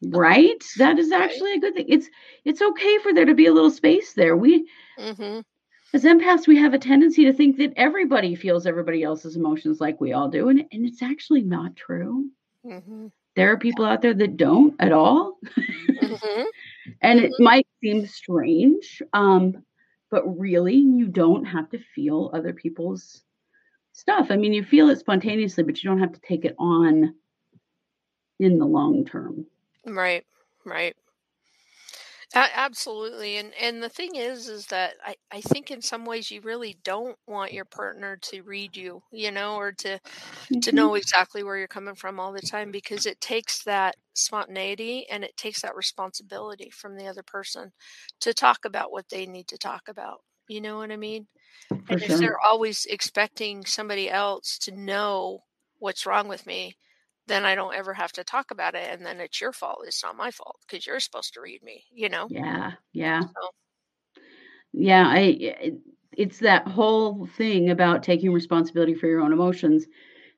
[0.00, 0.62] Right?
[0.76, 1.86] That is actually a good thing.
[1.88, 2.08] It's
[2.44, 4.36] it's okay for there to be a little space there.
[4.36, 5.44] We Mhm.
[5.92, 10.00] as empaths, we have a tendency to think that everybody feels everybody else's emotions like
[10.00, 12.30] we all do, and, and it's actually not true.
[12.64, 13.10] Mhm.
[13.36, 15.38] There are people out there that don't at all.
[16.02, 16.46] Mhm.
[17.02, 17.38] and it Mhm.
[17.38, 19.64] might seem strange, um,
[20.10, 23.24] but really, you don't have to feel other people's
[23.92, 24.28] stuff.
[24.30, 27.14] I mean, you feel it spontaneously, but you don't have to take it on
[28.40, 29.46] in the long term.
[29.86, 30.24] Right.
[30.64, 30.96] Right.
[32.34, 33.36] A- absolutely.
[33.38, 36.78] And and the thing is is that I I think in some ways you really
[36.84, 39.98] don't want your partner to read you, you know, or to
[40.62, 40.74] to Mhm.
[40.74, 45.24] know exactly where you're coming from all the time because it takes that spontaneity and
[45.24, 47.72] it takes that responsibility from the other person
[48.20, 50.22] to talk about what they need to talk about.
[50.48, 51.28] You know what I mean?
[51.86, 55.44] For And if they're always expecting somebody else to know
[55.78, 56.76] what's wrong with me,
[57.28, 58.88] then I don't ever have to talk about it.
[58.90, 59.84] And then it's your fault.
[59.86, 62.26] It's not my fault because you're supposed to read me, you know?
[62.30, 62.72] Yeah.
[62.92, 63.20] Yeah.
[63.22, 63.50] So,
[64.72, 65.04] Yeah.
[65.06, 65.72] I,
[66.12, 69.86] it's that whole thing about taking responsibility for your own emotions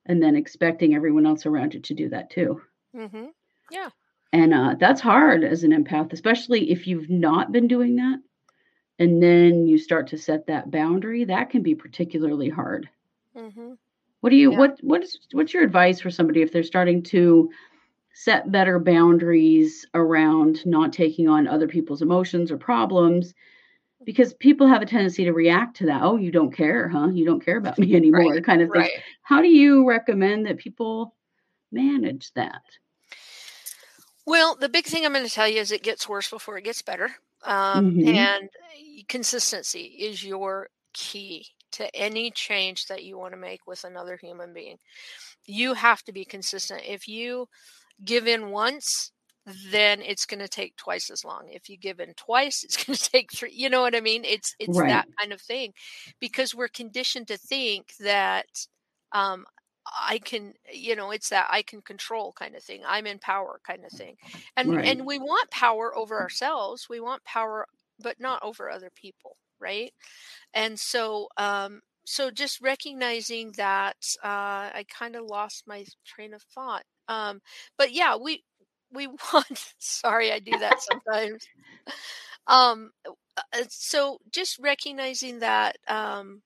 [0.06, 2.60] and then expecting everyone else around you to do that too.
[2.96, 3.26] Mm-hmm.
[3.70, 3.88] yeah.
[4.32, 8.18] And uh, that's hard as an empath, especially if you've not been doing that.
[8.98, 11.24] And then you start to set that boundary.
[11.24, 12.88] That can be particularly hard.
[13.36, 13.74] hmm
[14.20, 14.58] What do you Yeah.
[14.58, 17.50] what what is what's your advice for somebody if they're starting to
[18.12, 23.34] set better boundaries around not taking on other people's emotions or problems?
[24.04, 26.02] Because people have a tendency to react to that.
[26.02, 27.08] Oh, you don't care, huh?
[27.08, 27.96] You don't care about me Right.
[27.96, 28.80] anymore, kind of thing.
[28.82, 29.02] Right.
[29.22, 31.14] How do you recommend that people
[31.72, 32.62] manage that?
[34.26, 36.64] Well, the big thing I'm going to tell you is it gets worse before it
[36.64, 37.16] gets better.
[37.42, 38.16] Um, Mhm.
[38.16, 38.50] and
[39.08, 44.52] consistency is your key to any change that you want to make with another human
[44.52, 44.78] being.
[45.46, 46.82] You have to be consistent.
[46.86, 47.48] If you
[48.04, 49.12] give in once,
[49.70, 51.48] then it's going to take twice as long.
[51.50, 53.52] If you give in twice, it's going to take three.
[53.54, 54.24] You know what I mean?
[54.24, 54.84] It's it's Right.
[54.84, 55.74] that kind of thing,
[56.20, 58.46] because we're conditioned to think that
[59.12, 59.46] um,
[60.00, 62.82] I can, you know, it's that I can control kind of thing.
[62.86, 64.16] I'm in power kind of thing,
[64.56, 64.84] and Right.
[64.84, 66.88] and we want power over ourselves.
[66.88, 67.66] We want power,
[67.98, 69.92] but not over other people, right?
[70.54, 76.42] And so, um, so just recognizing that uh, I kind of lost my train of
[76.42, 76.84] thought.
[77.08, 77.40] Um,
[77.78, 78.44] but yeah, we
[78.92, 79.74] we want.
[79.78, 81.46] sorry, I do that sometimes.
[82.46, 83.12] Um, uh,
[83.54, 86.42] uh, so just recognizing that um,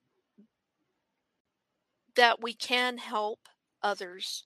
[2.17, 3.41] that we can help
[3.83, 4.45] others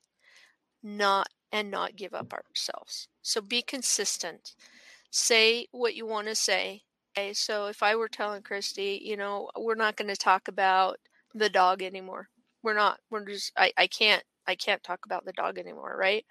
[0.83, 3.09] not and not give up ourselves.
[3.23, 4.55] So be consistent.
[5.11, 6.83] Say what you want to say
[7.19, 10.99] Okay, so if I were telling Kristi, you know, we're not going to talk about
[11.35, 12.29] the dog anymore.
[12.63, 13.01] We're not.
[13.11, 13.53] We're just.
[13.57, 13.73] I.
[13.77, 14.23] I can't.
[14.47, 16.25] I can't talk about the dog anymore, right?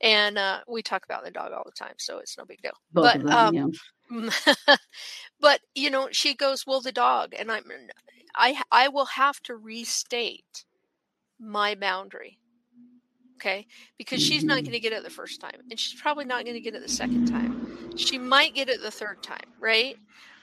[0.00, 2.72] And uh, we talk about the dog all the time, so it's no big deal.
[2.92, 3.72] Both but them, um,
[4.10, 4.76] yeah.
[5.40, 7.64] but you know, she goes, "Well, the dog," and I'm.
[8.36, 8.62] I.
[8.70, 10.64] I will have to restate
[11.38, 12.39] my boundary.
[13.40, 14.64] Okay, because she's not Mhm.
[14.64, 16.82] going to get it the first time, and she's probably not going to get it
[16.82, 17.56] the second time.
[17.94, 19.98] She might get it the third time, right?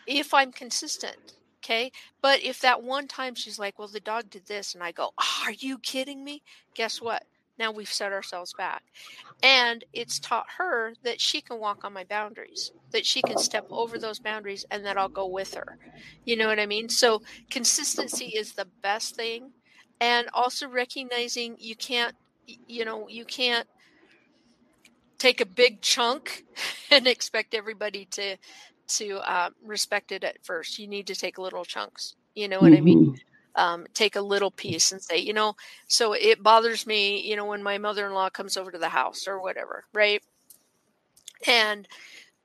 [0.05, 1.35] If I'm consistent.
[1.63, 1.91] Okay.
[2.21, 5.11] But if that one time she's like, well, the dog did this, and I go,
[5.17, 6.43] oh, are you kidding me?
[6.75, 7.23] Guess what?
[7.57, 8.83] Now we've set ourselves back.
[9.43, 13.65] And it's taught her that she can walk on my boundaries, that she can step
[13.71, 15.77] over those boundaries, and that I'll go with her.
[16.25, 16.89] You know what I mean?
[16.89, 19.53] So consistency is the best thing.
[19.99, 22.15] And also recognizing you can't,
[22.47, 23.67] you know, you can't
[25.17, 26.43] take a big chunk
[26.91, 28.37] and expect everybody to
[28.87, 30.79] to uh, respect it at first.
[30.79, 32.15] You need to take little chunks.
[32.35, 32.97] You know what I mean?
[32.99, 33.19] Mhm.
[33.55, 35.55] Um, take a little piece and say, you know,
[35.87, 39.41] so it bothers me, you know, when my mother-in-law comes over to the house or
[39.41, 40.21] whatever, right?
[41.47, 41.87] And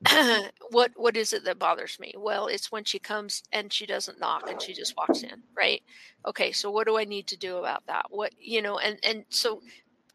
[0.71, 2.15] what what is it that bothers me?
[2.17, 5.83] Well, it's when she comes and she doesn't knock and she just walks in, right?
[6.27, 8.07] Okay, so what do I need to do about that?
[8.11, 9.63] What you know, and and so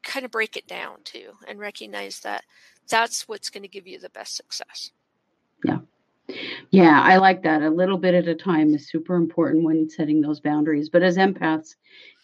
[0.07, 2.43] kind of break it down too and recognize that
[2.89, 4.91] that's what's going to give you the best success.
[5.65, 5.79] Yeah,
[6.71, 7.61] Yeah, I like that.
[7.61, 10.89] A little bit at a time is super important when setting those boundaries.
[10.89, 11.75] But as empaths,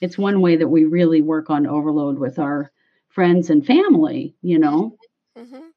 [0.02, 2.72] it's one way that we really work on overload with our
[3.10, 4.98] friends and family, you know?
[5.38, 5.68] Mm-hmm.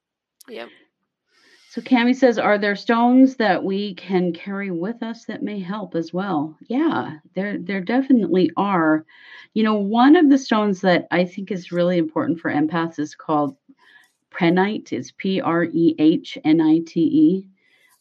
[0.48, 0.68] Yep.
[1.76, 5.94] So Cami says, are there stones that we can carry with us that may help
[5.94, 6.56] as well?
[6.68, 9.04] Yeah, there there definitely are.
[9.52, 13.14] You know, one of the stones that I think is really important for empaths is
[13.14, 13.58] called
[14.30, 14.90] prehnite.
[14.90, 17.48] It's P R E H N I T E.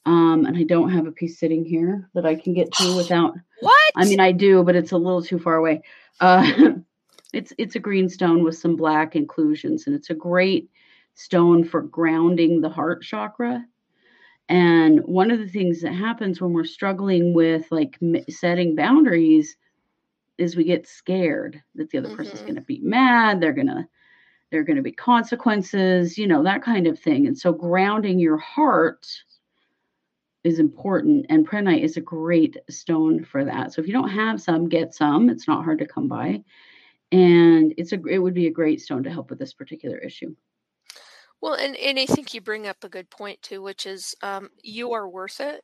[0.05, 3.33] Um, and I don't have a piece sitting here that I can get to without
[3.59, 3.91] What?
[3.97, 5.81] I mean, I do, but it's a little too far away.
[6.21, 6.75] Uh,
[7.33, 10.69] it's it's a green stone with some black inclusions, and it's a great
[11.15, 13.65] stone for grounding the heart chakra.
[14.49, 19.57] And one of the things that happens when we're struggling with like m- setting boundaries
[20.37, 22.45] is we get scared that the other person's Mhm.
[22.45, 23.39] going to be mad.
[23.41, 23.87] They're gonna
[24.51, 27.27] there are going to be consequences, you know, that kind of thing.
[27.27, 29.07] And so grounding your heart
[30.43, 34.41] is important and prehnite is a great stone for that so if you don't have
[34.41, 36.41] some get some it's not hard to come by
[37.11, 40.35] and it's a it would be a great stone to help with this particular issue
[41.41, 44.49] Well, and, and I think you bring up a good point too, which is um,
[44.63, 45.61] you are worth it.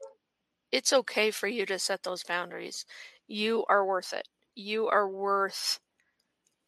[0.71, 2.85] It's okay for you to set those boundaries.
[3.27, 4.27] You are worth it.
[4.55, 5.79] You are worth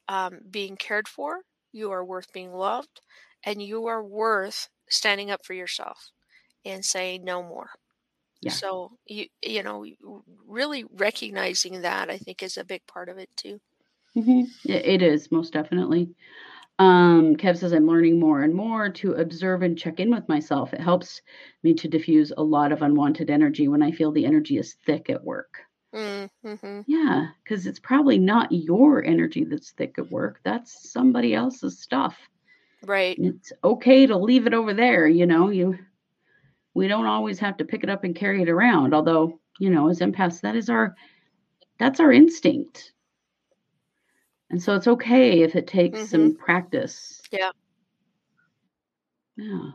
[0.08, 1.42] um, being cared for.
[1.72, 3.02] You are worth being loved.
[3.46, 6.12] And you are worth standing up for yourself
[6.66, 7.72] and saying no more.
[8.42, 8.60] Yeah.
[8.60, 9.86] So you you know
[10.48, 13.62] really recognizing that I think is a big part of it too.
[14.16, 14.46] Mhm.
[14.66, 16.16] It, it is most definitely
[16.80, 20.74] um kev says i'm learning more and more to observe and check in with myself.
[20.74, 21.22] It helps
[21.62, 25.10] me to diffuse a lot of unwanted energy when i feel the energy is thick
[25.10, 25.60] at work.
[25.94, 26.82] Mm-hmm.
[26.88, 30.40] yeah because it's probably not your energy that's thick at work.
[30.44, 32.18] That's somebody else's stuff.
[32.86, 33.18] Right.
[33.20, 35.50] it's okay to leave it over there you know?
[35.50, 35.78] You
[36.74, 39.90] we don't always have to pick it up and carry it around although you know
[39.90, 40.96] as empaths that is our
[41.78, 42.94] that's our instinct
[44.54, 46.10] and so it's okay if it takes Mhm.
[46.10, 47.52] some practice Yeah.
[49.36, 49.72] yeah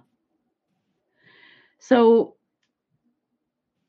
[1.81, 2.37] so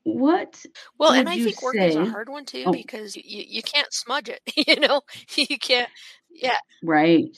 [0.02, 0.66] what
[0.98, 3.92] Well, and I think work is a hard one too oh because you, you can't
[3.92, 4.40] smudge it.
[4.66, 5.02] You know,
[5.36, 5.88] you can't.
[6.30, 7.36] Yeah, right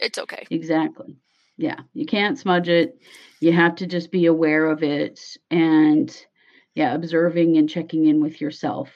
[0.00, 0.44] it's okay.
[0.50, 1.16] exactly
[1.56, 2.98] yeah you can't smudge it
[3.40, 6.26] you have to just be aware of it and
[6.74, 8.90] yeah observing and checking in with yourself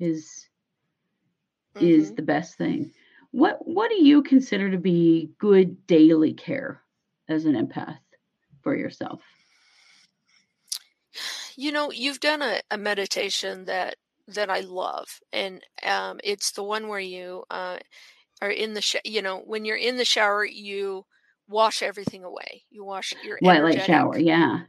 [0.00, 0.49] is
[1.80, 2.92] is hmm the best thing.
[3.32, 6.82] What what do you consider to be good daily care
[7.28, 7.98] as an empath
[8.62, 9.22] for yourself?
[11.56, 13.96] You know, you've done a, a meditation that
[14.28, 17.78] that I love, and um, it's the one where you uh,
[18.42, 21.06] are in the sh- you know when you're in the shower, you
[21.48, 22.64] wash everything away.
[22.70, 24.60] You wash your White light shower, yeah.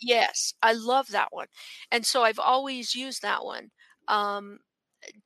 [0.00, 1.48] Yes, I love that one,
[1.90, 3.70] and so I've always used that one
[4.08, 4.60] um,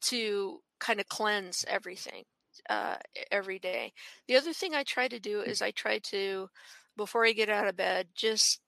[0.03, 2.24] to kind of cleanse everything
[2.70, 2.99] uh,
[3.32, 3.93] every day.
[4.28, 6.49] The other thing I try to do is I try to,
[6.97, 8.61] before I get out of bed, just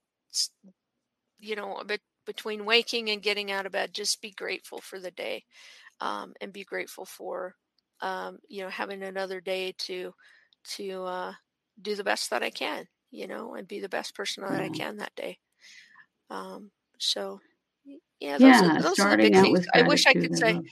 [1.38, 4.98] you know, a bit between waking and getting out of bed, just be grateful for
[4.98, 5.44] the day,
[6.00, 7.56] um, and be grateful for
[8.00, 10.14] um, you know having another day to
[10.64, 11.34] to uh,
[11.82, 14.70] do the best that I can, you know, and be the best person that I
[14.70, 15.38] can that day.
[16.30, 17.40] Um, so
[18.20, 19.52] Yeah, those Yeah, are those are the big out things.
[19.52, 20.64] with I wish I could say love.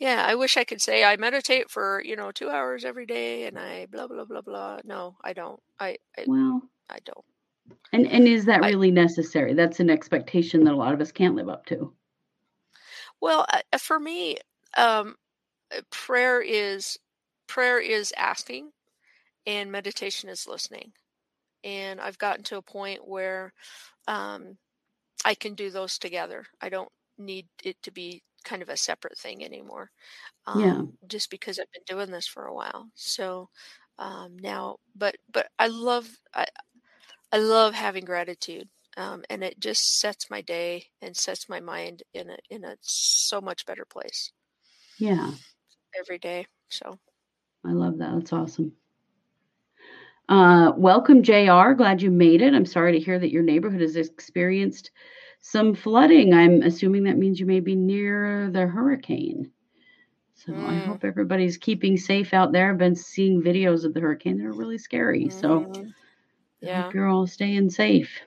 [0.00, 3.46] Yeah, I wish I could say I meditate for, you know, 2 hours every day
[3.46, 4.80] and I blah blah blah blah.
[4.84, 5.60] No, I don't.
[5.80, 7.24] I I Well, I don't.
[7.92, 9.54] and and is that I really necessary?
[9.54, 11.94] That's an expectation that a lot of us can't live up to.
[13.20, 14.36] well, uh, uh, for me,
[14.76, 15.16] um,
[15.76, 16.98] uh, prayer is
[17.48, 18.70] prayer is asking
[19.46, 20.92] and meditation is listening.
[21.64, 23.52] And I've gotten to a point where
[24.08, 24.58] um,
[25.24, 26.46] I can do those together.
[26.60, 29.90] I don't need it to be kind of a separate thing anymore,
[30.54, 30.74] Yeah.
[30.76, 32.90] um, just because I've been doing this for a while.
[32.94, 33.48] So
[33.98, 36.46] um, now, but but I love I,
[37.32, 42.02] I love having gratitude, um, and it just sets my day and sets my mind
[42.14, 44.32] in a in a so much better place
[44.98, 45.30] Yeah.
[45.98, 46.46] every day.
[46.68, 46.98] So
[47.64, 48.14] I love that.
[48.14, 48.72] That's awesome.
[50.28, 51.72] Uh, welcome, JR.
[51.72, 52.54] Glad you made it.
[52.54, 54.90] I'm sorry to hear that your neighborhood has experienced
[55.40, 56.34] some flooding.
[56.34, 59.50] I'm assuming that means you may be near the hurricane.
[60.34, 62.70] So I mm, hope everybody's keeping safe out there.
[62.70, 64.38] I've been seeing videos of the hurricane.
[64.38, 65.28] They're really scary.
[65.30, 65.94] So mhm,
[66.64, 68.20] I yeah, hope you're all staying safe.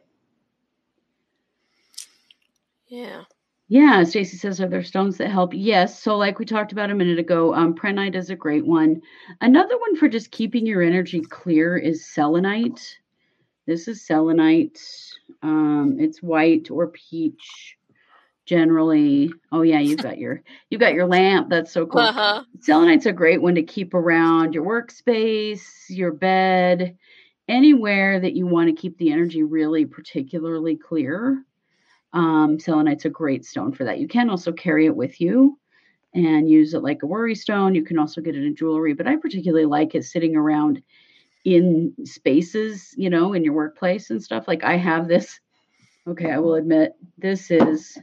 [2.88, 3.24] yeah.
[3.68, 5.52] Yeah, Stacy says, are there stones that help?
[5.54, 6.00] Yes.
[6.02, 9.02] So, like we talked about a minute ago, um, Prehnite is a great one.
[9.42, 13.00] Another one for just keeping your energy clear is selenite.
[13.66, 14.82] This is selenite.
[15.42, 17.78] Um, it's white or peach
[18.46, 19.32] generally.
[19.52, 21.50] Oh yeah, you've got your you've got your lamp.
[21.50, 22.02] That's so cool.
[22.02, 22.44] Uh-huh.
[22.60, 26.98] Selenite's a great one to keep around your workspace, your bed,
[27.48, 31.44] anywhere that you want to keep the energy really particularly clear.
[32.12, 34.00] Um, selenite's a great stone for that.
[34.00, 35.58] You can also carry it with you
[36.14, 37.74] and use it like a worry stone.
[37.74, 40.82] You can also get it in jewelry, but I particularly like it sitting around
[41.46, 44.48] in spaces, you know, in your workplace and stuff.
[44.48, 45.40] Like I have this.
[46.08, 47.98] Okay, I will admit this is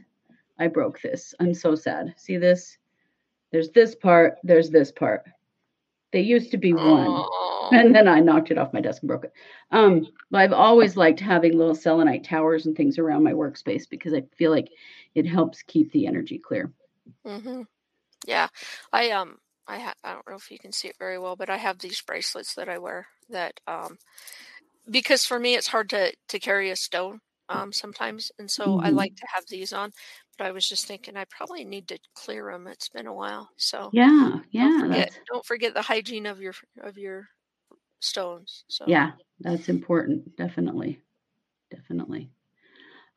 [0.59, 1.33] I broke this.
[1.39, 2.13] I'm so sad.
[2.17, 2.77] See this?
[3.51, 5.23] There's this part, there's this part.
[6.11, 7.07] They used to be one.
[7.07, 9.33] Oh, And then I knocked it off my desk and broke it.
[9.71, 14.13] Um, but I've always liked having little selenite towers and things around my workspace because
[14.13, 14.69] I feel like
[15.15, 16.71] it helps keep the energy clear.
[17.25, 17.61] hmm
[18.27, 18.47] Yeah,
[18.91, 19.37] I um,
[19.71, 21.79] I ha- I don't know if you can see it very well, but I have
[21.79, 23.97] these bracelets that I wear that um,
[24.89, 28.89] because for me it's hard to to carry a stone um sometimes, and so I
[28.89, 28.91] Mhm.
[28.91, 29.91] like to have these on.
[30.37, 32.67] But I was just thinking I probably need to clear them.
[32.67, 36.41] It's been a while, so Yeah, don't yeah, forget that's don't forget the hygiene of
[36.41, 37.29] your of your
[38.01, 38.65] stones.
[38.69, 40.35] So yeah, that's important.
[40.37, 41.01] Definitely.
[41.71, 42.31] Definitely.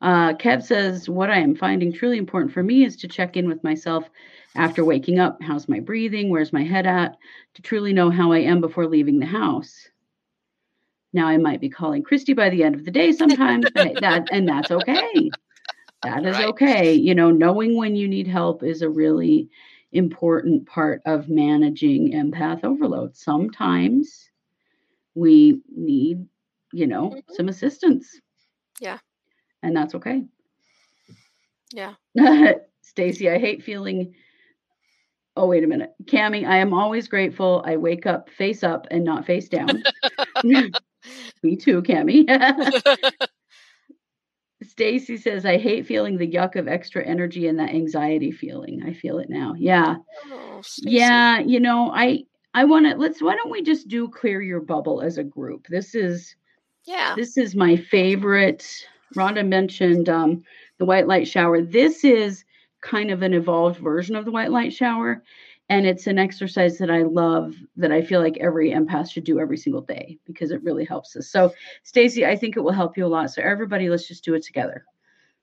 [0.01, 3.47] Uh, Kev says, What I am finding truly important for me is to check in
[3.47, 4.09] with myself
[4.55, 5.41] after waking up.
[5.41, 6.29] How's my breathing?
[6.29, 7.17] Where's my head at?
[7.55, 9.89] To truly know how I am before leaving the house.
[11.13, 14.27] Now, I might be calling Kristi by the end of the day sometimes, but that,
[14.31, 15.33] and that's okay.
[16.03, 16.45] That is right.
[16.49, 16.93] okay.
[16.93, 19.49] You know, knowing when you need help is a really
[19.93, 23.15] important part of managing empath overload.
[23.15, 24.29] Sometimes
[25.15, 26.27] we need,
[26.73, 27.23] you know, Mhm.
[27.31, 28.19] some assistance.
[28.81, 28.99] Yeah.
[29.63, 30.23] And that's okay.
[31.73, 31.93] Yeah.
[32.81, 34.13] Stacy, I hate feeling.
[35.35, 35.93] Oh, wait a minute.
[36.05, 37.63] Cami, I am always grateful.
[37.65, 39.83] I wake up face up and not face down.
[40.43, 42.25] Me too, Cami.
[44.63, 48.83] Stacy says, I hate feeling the yuck of extra energy and that anxiety feeling.
[48.85, 49.53] I feel it now.
[49.57, 49.97] Yeah.
[50.31, 51.39] oh, Yeah.
[51.39, 55.01] You know, I I want to let's why don't we just do clear your bubble
[55.01, 55.67] as a group?
[55.69, 56.35] This is
[56.85, 57.15] Yeah.
[57.15, 58.65] this is my favorite.
[59.15, 60.43] Ronda mentioned um,
[60.77, 61.61] the white light shower.
[61.61, 62.43] This is
[62.81, 65.23] kind of an evolved version of the white light shower.
[65.67, 69.39] And it's an exercise that I love that I feel like every empath should do
[69.39, 71.29] every single day because it really helps us.
[71.29, 73.31] So, Stacy, I think it will help you a lot.
[73.31, 74.85] So, everybody, let's just do it together.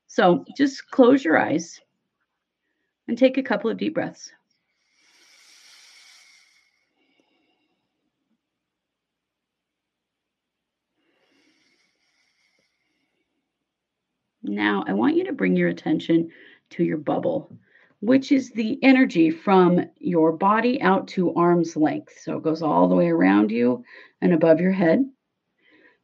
[0.06, 1.80] So, just close your eyes
[3.08, 4.30] and take a couple of deep breaths.
[14.52, 16.30] Now, I want you to bring your attention
[16.70, 17.56] to your bubble,
[18.00, 22.18] which is the energy from your body out to arm's length.
[22.20, 23.84] So it goes all the way around you
[24.20, 25.08] and above your head.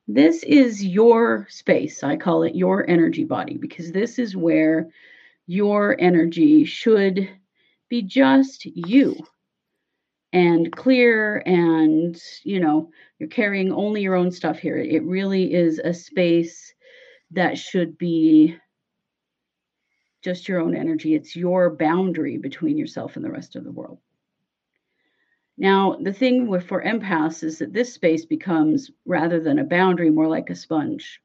[0.06, 2.02] This is your space.
[2.02, 4.88] I call it your energy body because this is where
[5.46, 7.28] your energy should
[7.88, 9.16] be just you
[10.32, 15.80] and clear and you know you're carrying only your own stuff here it really is
[15.82, 16.74] a space
[17.32, 18.56] that should be
[20.22, 21.14] just your own energy.
[21.14, 23.98] It's your boundary between yourself and the rest of the world.
[25.56, 30.10] Now, the thing with for empaths is that this space becomes rather than a boundary,
[30.10, 31.20] more like a sponge.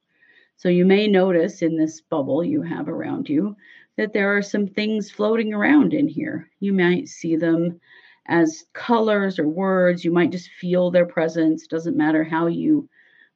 [0.57, 3.55] So you may notice in this bubble you have around you
[3.97, 6.49] that there are some things floating around in here.
[6.59, 7.79] You might see them
[8.27, 10.03] as colors or words.
[10.03, 11.67] You might just feel their presence.
[11.67, 12.89] Doesn't matter how you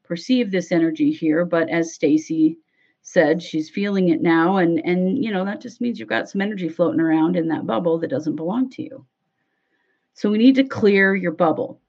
[0.08, 2.58] perceive this energy here, but as Stacy
[3.01, 6.41] said, she's feeling it now and and you know, that just means you've got some
[6.41, 9.05] energy floating around in that bubble that doesn't belong to you.
[10.14, 11.80] So we need to clear your bubble.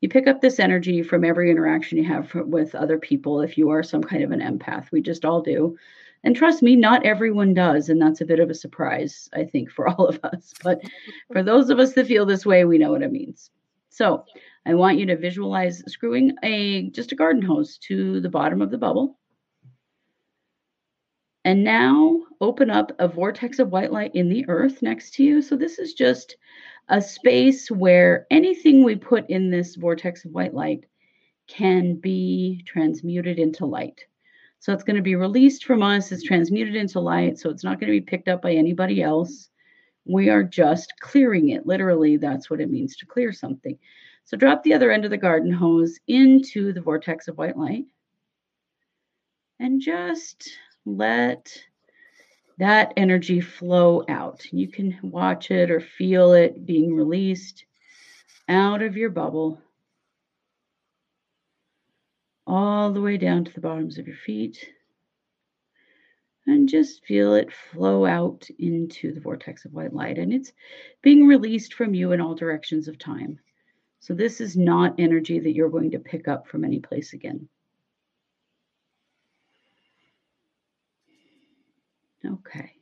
[0.00, 3.68] You pick up this energy from every interaction you have with other people if you
[3.70, 4.90] are some kind of an empath.
[4.92, 5.76] We just all do.
[6.24, 7.88] And trust me, not everyone does.
[7.88, 10.54] And that's a bit of a surprise, I think, for all of us.
[10.62, 10.80] But
[11.32, 13.50] for those of us that feel this way, we know what it means.
[13.90, 14.24] So
[14.64, 18.70] I want you to visualize screwing a just a garden hose to the bottom of
[18.70, 19.18] the bubble.
[21.44, 25.42] And now open up a vortex of white light in the earth next to you.
[25.42, 26.36] So this is just
[26.88, 30.84] a space where anything we put in this vortex of white light
[31.46, 34.00] can be transmuted into light.
[34.60, 37.80] So it's going to be released from us, it's transmuted into light, so it's not
[37.80, 39.49] going to be picked up by anybody else.
[40.04, 41.66] We are just clearing it.
[41.66, 43.78] Literally, that's what it means to clear something.
[44.24, 47.84] So drop the other end of the garden hose into the vortex of white light
[49.58, 50.50] and just
[50.86, 51.52] let
[52.58, 54.44] that energy flow out.
[54.52, 57.64] You can watch it or feel it being released
[58.48, 59.60] out of your bubble
[62.46, 64.58] all the way down to the bottoms of your feet.
[66.50, 70.18] And just feel it flow out into the vortex of white light.
[70.18, 70.52] And it's
[71.00, 73.38] being released from you in all directions of time.
[74.00, 77.48] So, this is not energy that you're going to pick up from any place again.
[82.26, 82.72] Okay.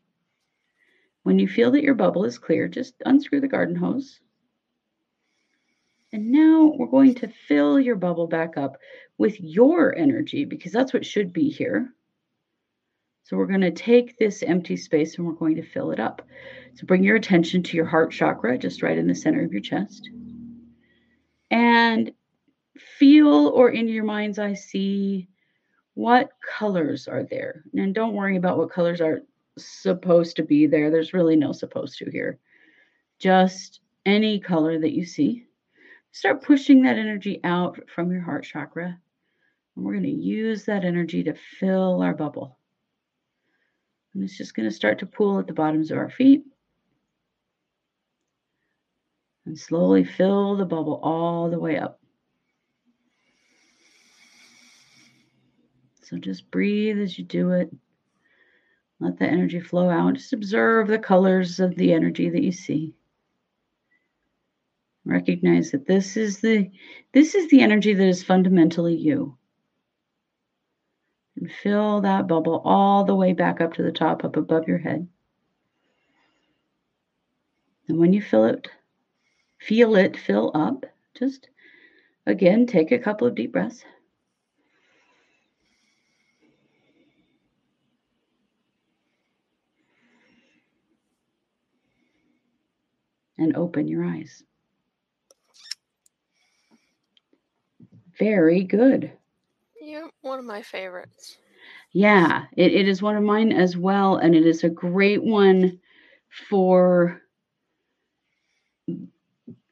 [1.25, 4.19] When you feel that your bubble is clear, just unscrew the garden hose.
[6.11, 8.79] And now we're going to fill your bubble back up
[9.19, 11.93] with your energy because that's what should be here.
[13.29, 16.23] So we're going to take this empty space and we're going to fill it up.
[16.77, 19.61] So bring your attention to your heart chakra, just right in the center of your
[19.61, 20.09] chest.
[21.51, 22.11] And
[22.79, 25.29] feel or in your mind's eye see
[25.93, 27.65] what colors are there.
[27.75, 29.21] And don't worry about what colors are
[29.59, 30.91] supposed to be there.
[30.91, 32.39] There's really no supposed to here.
[33.19, 35.45] Just any color that you see.
[36.13, 38.99] Start pushing that energy out from your heart chakra.
[39.77, 42.58] And we're going to use that energy to fill our bubble.
[44.15, 46.45] And it's just going to start to pool at the bottoms of our feet.
[49.47, 52.01] And slowly fill the bubble all the way up.
[56.03, 57.71] So just breathe as you do it.
[59.01, 60.15] Let the energy flow out.
[60.15, 62.95] Just observe the colors of the energy that you see.
[65.05, 66.71] Recognize that this is the
[67.13, 69.39] this is the energy that is fundamentally you.
[71.39, 74.79] And fill that bubble all the way back up to the top, up above your
[74.79, 75.07] head.
[77.87, 78.69] And when you fill it,
[79.61, 80.85] feel it fill up,
[81.17, 81.49] just
[82.27, 83.85] again take a couple of deep breaths.
[93.39, 94.43] and open your eyes.
[98.19, 99.13] Very good.
[99.89, 101.39] Yeah, one of my favorites.
[101.93, 104.17] Yeah, it, it is one of mine as well.
[104.17, 105.81] And it is a great one
[106.51, 107.23] for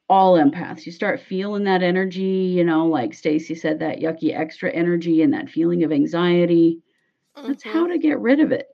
[0.08, 0.86] all empaths.
[0.86, 2.22] You start feeling that energy,
[2.56, 6.80] you know, like Stacy said, that yucky extra energy and that feeling of anxiety.
[7.36, 7.48] Mm-hmm.
[7.48, 8.68] That's how to get rid of it.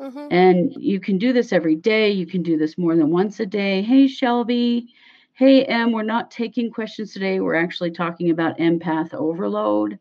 [0.00, 0.32] Mm-hmm.
[0.32, 2.10] And you can do this every day.
[2.10, 3.82] You can do this more than once a day.
[3.82, 4.88] Hey, Shelby.
[5.34, 7.38] Hey, Em, we're not taking questions today.
[7.38, 10.00] We're actually talking about empath overload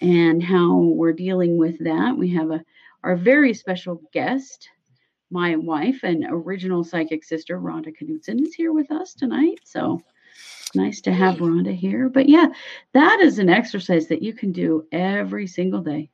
[0.00, 2.16] and how we're dealing with that.
[2.16, 2.64] We have a
[3.04, 4.68] our very special guest,
[5.30, 9.60] my wife and original psychic sister, Ronda Knudsen, is here with us tonight.
[9.64, 10.02] So
[10.74, 12.08] nice to have Ronda here.
[12.08, 12.46] But yeah,
[12.92, 16.10] that is an exercise that you can do every single day.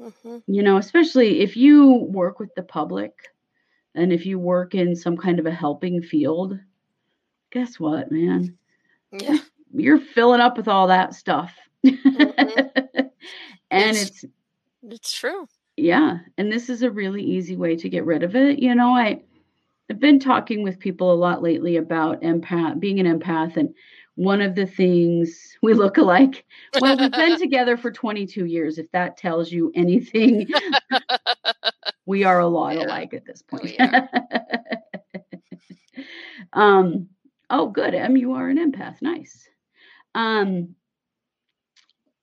[0.00, 0.38] Mm-hmm.
[0.46, 3.12] You know, especially if you work with the public
[3.94, 6.58] and if you work in some kind of a helping field,
[7.50, 8.56] guess what, man?
[9.12, 9.38] Yeah.
[9.72, 11.54] You're filling up with all that stuff.
[11.86, 12.60] Mm-hmm.
[13.72, 14.32] and it's, it's
[14.82, 15.46] it's true.
[15.76, 18.58] Yeah, and this is a really easy way to get rid of it.
[18.58, 19.22] You know, I
[19.90, 23.74] I've been talking with people a lot lately about empath being an empath and
[24.14, 26.44] one of the things we look alike.
[26.80, 28.78] Well, we've been together for 22 years.
[28.78, 30.48] If that tells you anything,
[32.06, 32.84] we are a lot yeah.
[32.84, 33.80] alike at this point.
[36.52, 37.08] um,
[37.48, 37.94] oh, good.
[37.94, 39.00] Em, you are an empath.
[39.00, 39.48] Nice.
[40.14, 40.74] Um,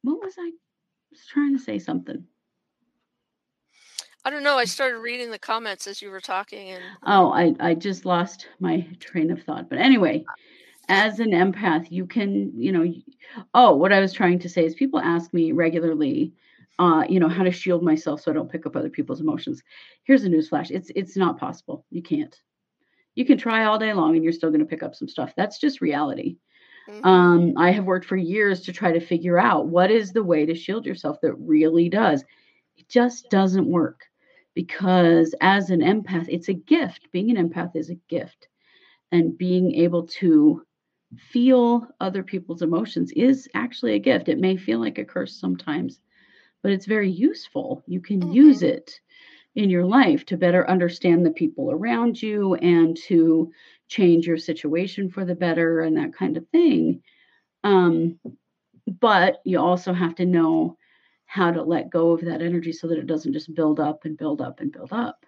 [0.03, 0.51] what was I?
[1.19, 2.23] Was trying to say something.
[4.23, 4.57] I don't know.
[4.57, 8.47] I started reading the comments as you were talking, and Oh, I, I just lost
[8.59, 9.69] my train of thought.
[9.69, 10.23] But anyway,
[10.87, 12.85] as an empath, you can, you know,
[13.53, 16.31] oh, what I was trying to say is people ask me regularly,
[16.79, 19.61] uh, you know, how to shield myself so I don't pick up other people's emotions.
[20.03, 20.71] Here's a newsflash.
[20.71, 21.85] It's it's not possible.
[21.89, 22.35] You can't.
[23.15, 25.33] You can try all day long and you're still going to pick up some stuff.
[25.35, 26.37] That's just reality.
[26.89, 27.03] Mhm.
[27.03, 30.45] Um, I have worked for years to try to figure out what is the way
[30.45, 32.23] to shield yourself that really does.
[32.77, 34.05] It just doesn't work
[34.55, 37.09] because as an empath, it's a gift.
[37.11, 38.47] Being an empath is a gift.
[39.11, 40.63] And being able to
[41.17, 44.29] feel other people's emotions is actually a gift.
[44.29, 46.01] It may feel like a curse sometimes,
[46.63, 47.83] but it's very useful.
[47.87, 48.33] You can Mhm.
[48.33, 48.99] use it
[49.55, 53.51] in your life to better understand the people around you and to
[53.89, 57.01] change your situation for the better and that kind of thing.
[57.63, 58.19] Um,
[58.87, 60.77] but you also have to know
[61.25, 64.17] how to let go of that energy so that it doesn't just build up and
[64.17, 65.25] build up and build up.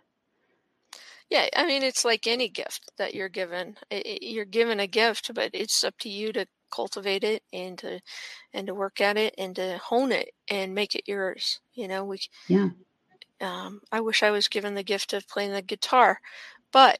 [1.30, 3.78] Yeah, I mean, it's like any gift that you're given.
[3.90, 8.02] You're given a gift, but it's up to you to cultivate it and to
[8.54, 11.60] and to work at it and to hone it and make it yours.
[11.74, 12.20] You know, we.
[12.48, 12.70] Yeah.
[13.40, 16.20] Um, I wish I was given the gift of playing the guitar,
[16.72, 17.00] but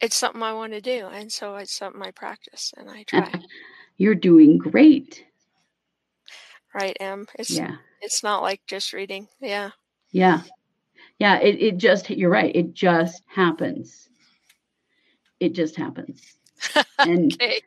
[0.00, 3.04] it's something I want to do, and so it's something I practice and I uh,
[3.06, 3.32] try.
[3.96, 5.24] You're doing great.
[6.74, 7.26] right, Em?
[7.38, 7.76] It's Yeah.
[8.02, 9.28] it's not like just reading.
[9.40, 9.70] Yeah.
[10.10, 10.42] Yeah.
[11.18, 11.38] Yeah.
[11.38, 12.54] It, it just, you're right.
[12.54, 14.08] It just happens.
[15.40, 16.36] It just happens.
[16.98, 17.60] And Okay.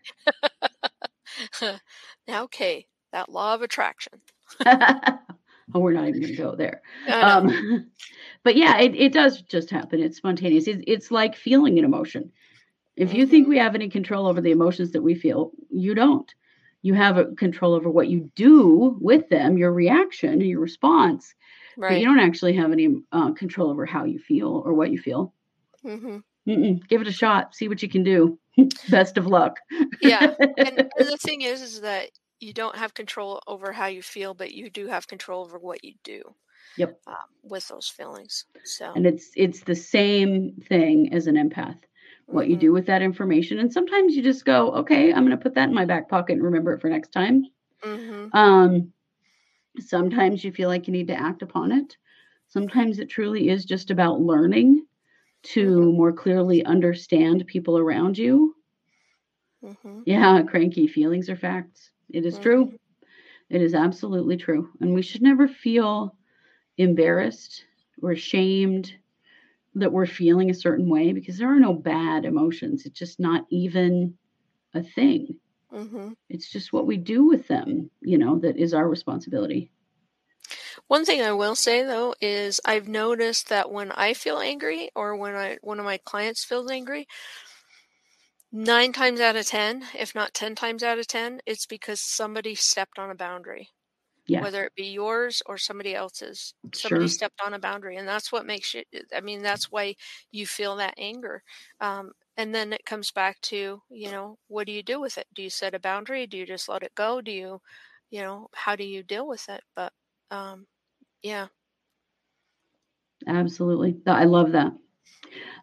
[2.28, 4.22] now, okay, that law of attraction.
[5.74, 6.82] oh, we're not even going to go there.
[7.08, 7.90] Um,
[8.44, 10.02] but yeah, it, it does just happen.
[10.02, 10.68] It's spontaneous.
[10.68, 12.32] It's, it's like feeling an emotion.
[12.96, 13.50] If you think Mhm.
[13.50, 16.34] we have any control over the emotions that we feel, you don't.
[16.82, 21.34] You have a control over what you do with them, your reaction, your response,
[21.76, 22.00] but right.
[22.00, 25.34] you don't actually have any uh, control over how you feel or what you feel.
[25.84, 26.18] hmm
[26.48, 26.88] Mm-mm.
[26.88, 27.54] Give it a shot.
[27.54, 28.40] See what you can do.
[28.90, 29.60] Best of luck.
[30.02, 30.34] Yeah.
[30.58, 32.10] And the thing is, is that
[32.40, 35.84] you don't have control over how you feel, but you do have control over what
[35.84, 36.36] you do.
[36.76, 37.00] Yep.
[37.08, 38.46] Um, with those feelings.
[38.64, 38.96] So.
[38.96, 41.78] and it's it's the same thing as an empath.
[42.30, 45.38] What you mhm, do with that information, and sometimes you just go, okay, I'm going
[45.38, 47.46] to put that in my back pocket and remember it for next time.
[47.84, 48.92] mhm, Um,
[49.80, 51.98] sometimes you feel like you need to act upon it.
[52.48, 54.86] Sometimes it truly is just about learning
[55.44, 55.94] to Mhm.
[55.94, 58.56] more clearly understand people around you.
[59.62, 61.92] mhm, Yeah, cranky feelings are facts.
[62.10, 62.74] It is true.
[63.50, 64.70] It is absolutely true.
[64.82, 66.16] And we should never feel
[66.78, 67.66] embarrassed
[68.02, 68.94] or ashamed
[69.76, 72.86] that we're feeling a certain way because there are no bad emotions.
[72.86, 74.18] It's just not even
[74.74, 75.40] a thing.
[75.72, 76.14] mhm.
[76.30, 79.72] It's just what we do with them, you know, that is our responsibility.
[80.88, 85.16] One thing I will say though is I've noticed that when I feel angry or
[85.16, 87.08] when I one of my clients feels angry,
[88.52, 92.56] nine times out of ten, if not ten times out of ten, it's because somebody
[92.56, 93.70] stepped on a boundary.
[94.28, 94.46] Yeah.
[94.46, 96.54] Whether it be yours or somebody else's.
[96.74, 97.10] Somebody Sure.
[97.10, 97.98] stepped on a boundary.
[97.98, 98.84] And that's what makes you
[99.16, 99.96] I mean, that's why
[100.32, 101.44] you feel that anger.
[101.82, 105.28] Um, and then it comes back to, you know, what do you do with it?
[105.34, 106.28] Do you set a boundary?
[106.28, 107.22] Do you just let it go?
[107.22, 107.62] Do you,
[108.12, 109.64] you know, how do you deal with it?
[109.76, 109.94] But
[110.32, 110.68] um,
[111.24, 111.48] yeah.
[113.28, 114.02] Absolutely.
[114.06, 114.74] I love that.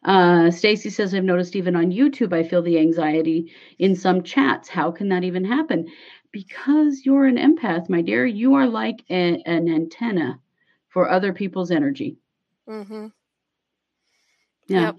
[0.05, 4.69] Uh, Stacy says, I've noticed even on YouTube, I feel the anxiety in some chats.
[4.69, 5.89] How can that even happen?
[6.33, 8.27] Because you're an empath, my dear.
[8.27, 10.39] You are like a- an antenna
[10.89, 12.19] for other people's energy.
[12.69, 13.07] Mm-hmm.
[14.69, 14.81] Yeah.
[14.81, 14.97] Yep.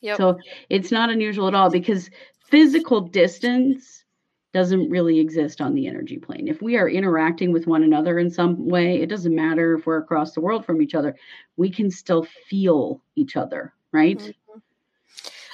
[0.00, 0.16] Yep.
[0.18, 0.38] So
[0.68, 2.10] it's not unusual at all because
[2.48, 4.04] physical distance
[4.52, 6.46] doesn't really exist on the energy plane.
[6.46, 9.98] If we are interacting with one another in some way, it doesn't matter if we're
[9.98, 11.16] across the world from each other,
[11.56, 14.20] we can still feel each other, right?
[14.20, 14.62] Mhm.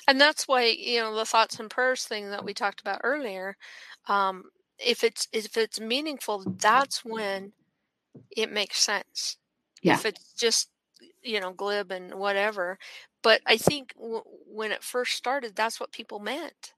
[0.08, 3.56] And that's why, you know, the thoughts and prayers thing that we talked about earlier,
[4.08, 4.44] um,
[4.78, 7.52] if it's if it's meaningful, that's when
[8.30, 9.38] it makes sense.
[9.82, 9.94] Yeah.
[9.94, 10.70] If it's just
[11.22, 12.78] you know glib and whatever,
[13.22, 16.74] but I think w- when it first started, that's what people meant.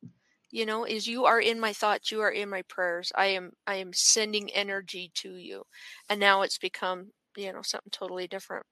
[0.51, 3.13] You know, is you are in my thoughts, you are in my prayers.
[3.17, 5.65] I am I am sending energy to you,
[6.09, 8.67] and now it's become you know something totally different.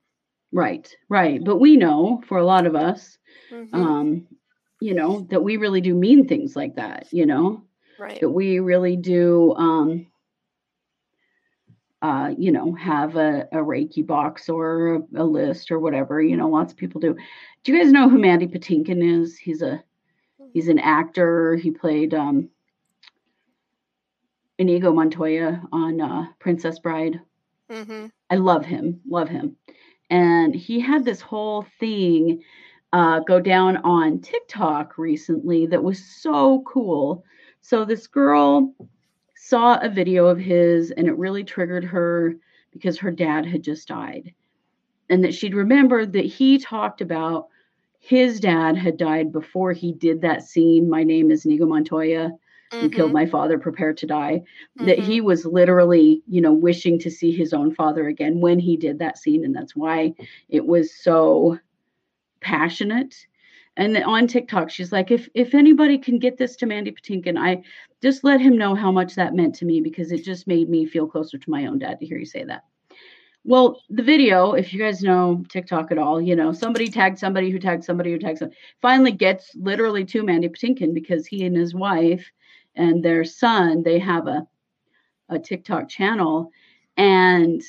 [0.51, 1.43] Right, right.
[1.43, 3.17] But we know for a lot of us,
[3.49, 4.27] hmm um,
[4.79, 7.63] you know, that we really do mean things like that, you know,
[7.97, 8.19] right.
[8.19, 10.07] that we really do, um,
[12.01, 16.35] uh, you know, have a, a Reiki box or a, a list or whatever, you
[16.35, 17.15] know, lots of people do.
[17.63, 19.37] Do you guys know who Mandy Patinkin is?
[19.37, 19.83] He's a,
[20.53, 21.55] he's an actor.
[21.55, 22.49] He played, um,
[24.57, 27.21] Inigo Montoya on, uh, Princess Bride.
[27.69, 29.57] hmm I love him, love him.
[30.11, 32.43] And he had this whole thing
[32.91, 37.23] uh, go down on TikTok recently that was so cool.
[37.61, 38.75] So this girl
[39.35, 42.35] saw a video of his and it really triggered her
[42.73, 44.33] because her dad had just died.
[45.09, 47.47] And that she'd remembered that he talked about
[47.99, 52.31] his dad had died before he did that scene, My Name is Inigo Montoya.
[52.71, 52.83] Mm-hmm.
[52.83, 54.41] You killed my father, prepare to die.
[54.79, 54.85] Mm-hmm.
[54.85, 58.77] That he was literally, you know, wishing to see his own father again when he
[58.77, 59.43] did that scene.
[59.45, 60.13] And that's why
[60.49, 61.59] it was so
[62.39, 63.15] passionate
[63.77, 67.63] and on TikTok, she's like, if if anybody can get this to Mandy Patinkin, I
[68.01, 70.85] just let him know how much that meant to me because it just made me
[70.85, 72.65] feel closer to my own dad to hear you say that.
[73.43, 77.49] Well, the video, if you guys know TikTok at all, you know, somebody tagged somebody
[77.49, 81.55] who tagged somebody who tagged somebody, finally gets literally to Mandy Patinkin because he and
[81.55, 82.29] his wife
[82.75, 84.47] and their son, they have a
[85.29, 86.51] a TikTok channel.
[86.97, 87.63] And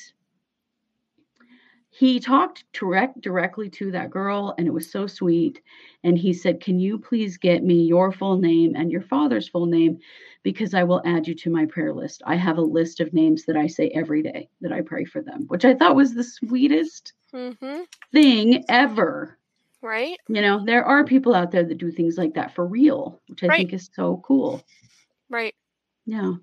[1.93, 5.61] he talked direct directly to that girl and it was so sweet
[6.03, 9.67] and he said can you please get me your full name and your father's full
[9.67, 9.99] name
[10.41, 13.45] because i will add you to my prayer list i have a list of names
[13.45, 16.23] that i say every day that i pray for them which i thought was the
[16.23, 17.81] sweetest mm-hmm.
[18.11, 19.37] thing ever
[19.83, 23.21] right you know there are people out there that do things like that for real
[23.27, 23.57] which i right.
[23.57, 24.63] think is so cool
[25.33, 25.55] right
[26.05, 26.33] yeah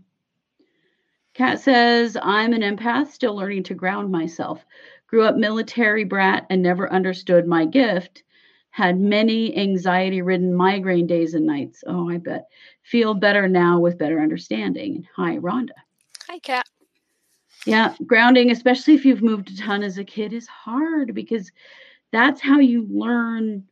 [1.34, 4.64] Kat says, I'm an empath, still learning to ground myself.
[5.06, 8.24] Grew up military brat and never understood my gift.
[8.70, 11.82] Had many anxiety ridden migraine days and nights.
[11.86, 12.48] Oh, I bet.
[12.82, 15.06] Feel better now with better understanding.
[15.16, 15.74] Hi, Ronda.
[16.28, 16.66] Hi, Kat.
[17.66, 21.50] Yeah, grounding, especially if you've moved a ton as a kid, is hard because
[22.12, 23.64] that's how you learn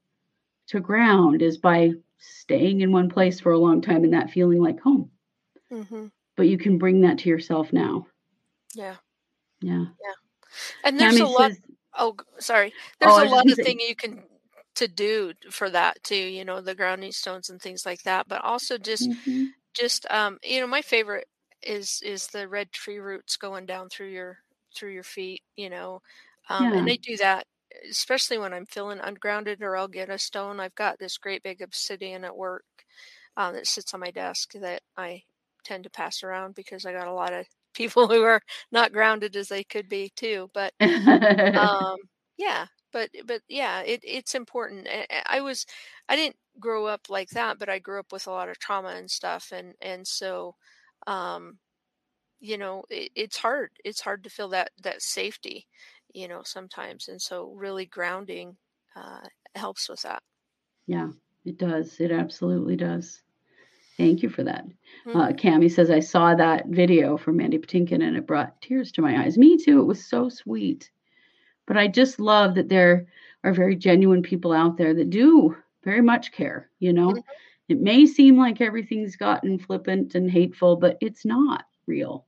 [0.68, 4.60] to ground is by staying in one place for a long time and that feeling
[4.60, 5.10] like home.
[5.72, 6.06] Mm-hmm.
[6.36, 8.06] But you can bring that to yourself now.
[8.74, 8.96] Yeah.
[9.60, 9.86] Yeah.
[9.86, 10.14] Yeah.
[10.84, 11.50] And there's Tammy a lot.
[11.50, 11.60] Says,
[11.98, 12.72] oh, sorry.
[13.00, 14.22] There's oh, a lot of things you can
[14.76, 16.16] to do for that too.
[16.16, 18.28] You know, the grounding stones and things like that.
[18.28, 19.46] But also just, mm-hmm.
[19.74, 21.26] just um, you know, my favorite
[21.62, 24.38] is is the red tree roots going down through your
[24.74, 25.42] through your feet.
[25.56, 26.02] You know,
[26.48, 26.78] um, yeah.
[26.78, 27.46] and they do that
[27.90, 30.60] especially when I'm feeling ungrounded or I'll get a stone.
[30.60, 32.64] I've got this great big obsidian at work
[33.36, 35.22] um, that sits on my desk that I
[35.64, 38.42] tend to pass around because I got a lot of people who are
[38.72, 40.50] not grounded as they could be too.
[40.54, 41.96] But um,
[42.36, 44.88] yeah, but but yeah, it, it's important.
[45.26, 45.66] I was
[46.08, 48.90] I didn't grow up like that, but I grew up with a lot of trauma
[48.90, 50.54] and stuff, and and so
[51.06, 51.58] um,
[52.40, 53.70] you know it, it's hard.
[53.84, 55.66] It's hard to feel that that safety,
[56.12, 58.56] you know, sometimes, and so really grounding
[58.96, 60.22] uh, helps with that.
[60.86, 61.08] Yeah,
[61.44, 62.00] it does.
[62.00, 63.22] It absolutely does.
[63.96, 64.64] Thank you for that.
[65.06, 65.16] Mm-hmm.
[65.16, 69.02] Uh, Cami says, I saw that video from Mandy Patinkin and it brought tears to
[69.02, 69.36] my eyes.
[69.36, 69.80] Me too.
[69.80, 70.90] It was so sweet.
[71.66, 73.06] But I just love that there
[73.44, 76.70] are very genuine people out there that do very much care.
[76.78, 77.20] You know, mm-hmm.
[77.68, 82.24] it may seem like everything's gotten flippant and hateful, but it's not real.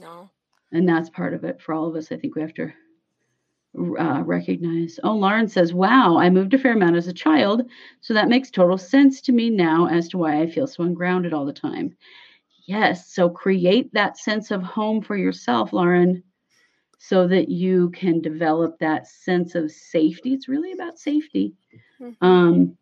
[0.00, 0.30] No.
[0.70, 2.12] And that's part of it for all of us.
[2.12, 2.72] I think we have to
[3.76, 5.00] uh, recognize.
[5.02, 7.62] Oh, Lauren says, Wow, I moved to Fairmount as a child,
[8.00, 11.32] so that makes total sense to me now as to why I feel so ungrounded
[11.32, 11.96] all the time.
[12.66, 16.22] Yes, so create that sense of home for yourself, Lauren,
[16.98, 20.32] so that you can develop that sense of safety.
[20.32, 21.54] It's really about safety.
[22.00, 22.24] Mm-hmm.
[22.24, 22.78] Um,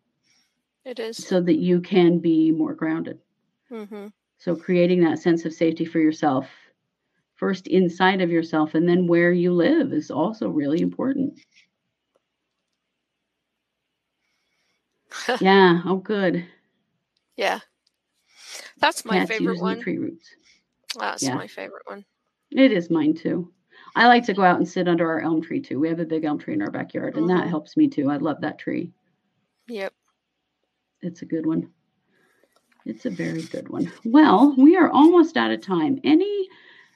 [0.85, 1.17] it is.
[1.17, 3.19] So that you can be more grounded.
[3.71, 4.07] Mm-hmm.
[4.37, 6.47] So creating that sense of safety for yourself
[7.35, 11.39] first inside of yourself and then where you live is also really important.
[15.39, 15.81] yeah.
[15.85, 16.45] Oh, good.
[17.35, 17.59] Yeah.
[18.77, 19.81] That's my Cats favorite one.
[19.81, 20.29] Tree roots.
[20.99, 21.35] That's yeah.
[21.35, 22.05] my favorite one.
[22.51, 23.51] It is mine too.
[23.95, 25.79] I like to go out and sit under our elm tree too.
[25.79, 27.37] We have a big elm tree in our backyard, and mm-hmm.
[27.37, 28.09] that helps me too.
[28.09, 28.91] I love that tree.
[29.67, 29.93] Yep.
[31.01, 31.69] It's a good one.
[32.85, 33.91] It's a very good one.
[34.03, 35.99] Well, we are almost out of time.
[36.03, 36.42] Any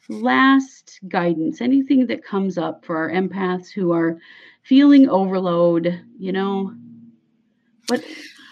[0.10, 4.18] last guidance, anything that comes up for our empaths who are
[4.64, 6.74] feeling overload, you know,
[7.88, 8.04] what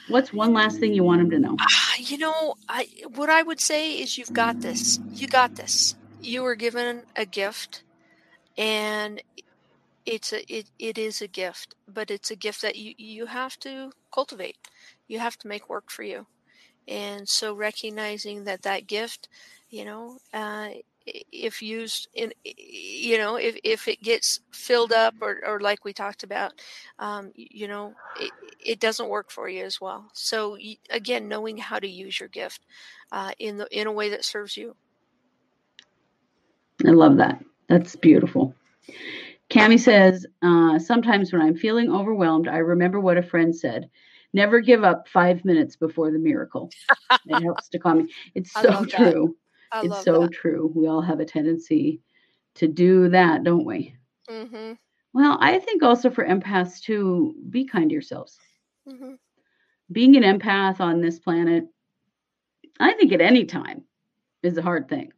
[0.10, 1.56] what's one last thing you want them to know?
[1.60, 1.66] Uh,
[2.00, 5.00] you know, I what I would say is you've got this.
[5.14, 5.96] You got this.
[6.22, 7.84] You were given a gift
[8.58, 9.22] and
[10.06, 13.58] it's a it, it is a gift, but it's a gift that you you have
[13.60, 14.58] to cultivate.
[15.08, 16.28] You have to make work for you.
[16.88, 19.28] And so recognizing that that gift,
[19.70, 20.70] you know, uh,
[21.06, 25.94] if used in you know if, if it gets filled up or, or like we
[25.94, 26.54] talked about
[27.00, 30.58] um, you know it, it doesn't work for you as well so
[30.90, 32.66] again knowing how to use your gift
[33.12, 34.76] uh, in the in a way that serves you
[36.86, 38.54] i love that that's beautiful
[39.52, 43.90] Cami says, uh, sometimes when I'm feeling overwhelmed, I remember what a friend said.
[44.34, 46.72] Never give up five minutes before the miracle.
[47.28, 48.14] it helps to calm me.
[48.34, 49.36] It's so true.
[49.84, 50.32] It's so that.
[50.32, 50.72] true.
[50.74, 52.02] We all have a tendency
[52.56, 53.96] to do that, don't we?
[54.30, 54.74] Mm-hmm.
[55.14, 58.38] Well, I think also for empaths to be kind to yourselves.
[58.88, 59.14] Mm-hmm.
[59.92, 61.66] Being an empath on this planet,
[62.80, 63.84] I think at any time
[64.44, 65.14] is a hard thing.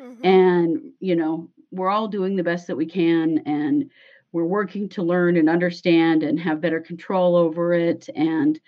[0.00, 0.26] Mm-hmm.
[0.26, 3.90] And, you know, we're all doing the best that we can and
[4.32, 8.60] we're working to learn and understand and have better control over it and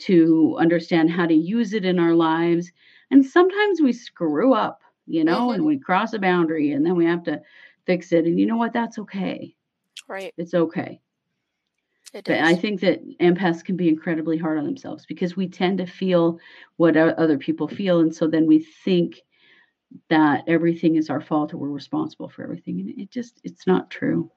[0.00, 2.72] to understand how to use it in our lives.
[3.12, 5.54] And sometimes we screw up, you know, mm-hmm.
[5.54, 7.40] and we cross a boundary and then we have to
[7.86, 8.24] fix it.
[8.24, 8.72] And you know what?
[8.72, 9.54] That's okay.
[10.08, 10.32] Right.
[10.38, 11.00] It's okay.
[12.14, 12.42] It but is.
[12.42, 16.38] I think that empaths can be incredibly hard on themselves because we tend to feel
[16.76, 18.00] what other people feel.
[18.00, 19.20] And so then we think
[20.08, 22.80] that everything is our fault or we're responsible for everything.
[22.80, 24.30] And it just, it's not true.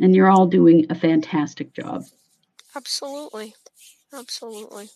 [0.00, 2.04] And you're all doing a fantastic job.
[2.74, 3.54] Absolutely.
[4.12, 4.88] Absolutely.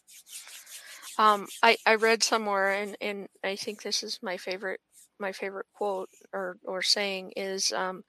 [1.19, 4.81] Um, I, I read somewhere and, and I think this is my favorite
[5.21, 8.03] my favorite quote or, or saying is um,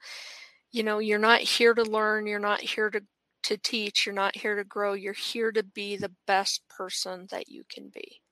[0.74, 3.00] you know, you're not here to learn, you're not here to
[3.44, 7.48] to teach, you're not here to grow, you're here to be the best person that
[7.48, 8.22] you can be.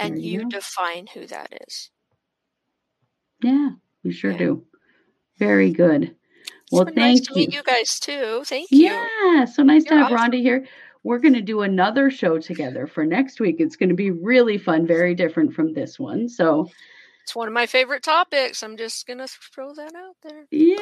[0.00, 1.90] And you, you define who that is.
[3.42, 3.70] Yeah,
[4.02, 4.38] we sure yeah.
[4.38, 4.64] do.
[5.38, 6.16] Very good.
[6.72, 7.24] Well, thank nice you.
[7.24, 8.42] to meet you guys too.
[8.44, 8.88] Thank you.
[8.88, 10.16] Yeah, so nice You're to have awesome.
[10.16, 10.66] Ronda here.
[11.08, 13.56] We're going to do another show together for next week.
[13.60, 16.28] It's going to be really fun, very different from this one.
[16.28, 16.68] So
[17.22, 18.62] it's one of my favorite topics.
[18.62, 20.44] I'm just going to throw that out there.
[20.50, 20.76] Yeah,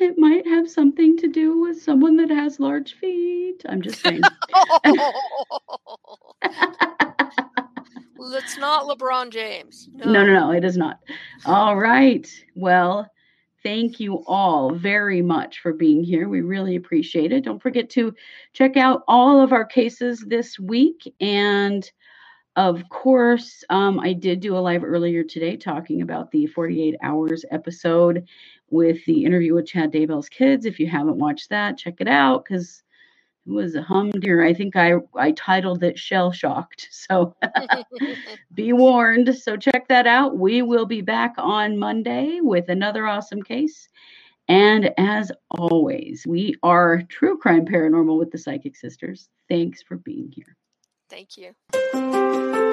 [0.00, 3.60] it might have something to do with someone that has large feet.
[3.68, 4.22] I'm just saying.
[8.16, 9.88] Well, it's not LeBron James.
[9.94, 10.12] No.
[10.12, 11.00] no, no, no, it is not.
[11.46, 12.30] All right.
[12.54, 13.10] Well,
[13.62, 16.28] thank you all very much for being here.
[16.28, 17.44] We really appreciate it.
[17.44, 18.14] Don't forget to
[18.52, 21.90] check out all of our cases this week and
[22.56, 27.44] of course, um, I did do a live earlier today talking about the 48 hours
[27.50, 28.26] episode
[28.70, 30.66] with the interview with Chad Daybell's kids.
[30.66, 32.82] If you haven't watched that, check it out because
[33.50, 34.42] was a humdinger.
[34.42, 37.34] I think I I titled it "Shell Shocked," so
[38.54, 39.34] be warned.
[39.36, 40.38] So check that out.
[40.38, 43.88] We will be back on Monday with another awesome case.
[44.48, 49.28] And as always, we are True Crime Paranormal with the Psychic Sisters.
[49.48, 50.56] Thanks for being here.
[51.08, 52.69] Thank you.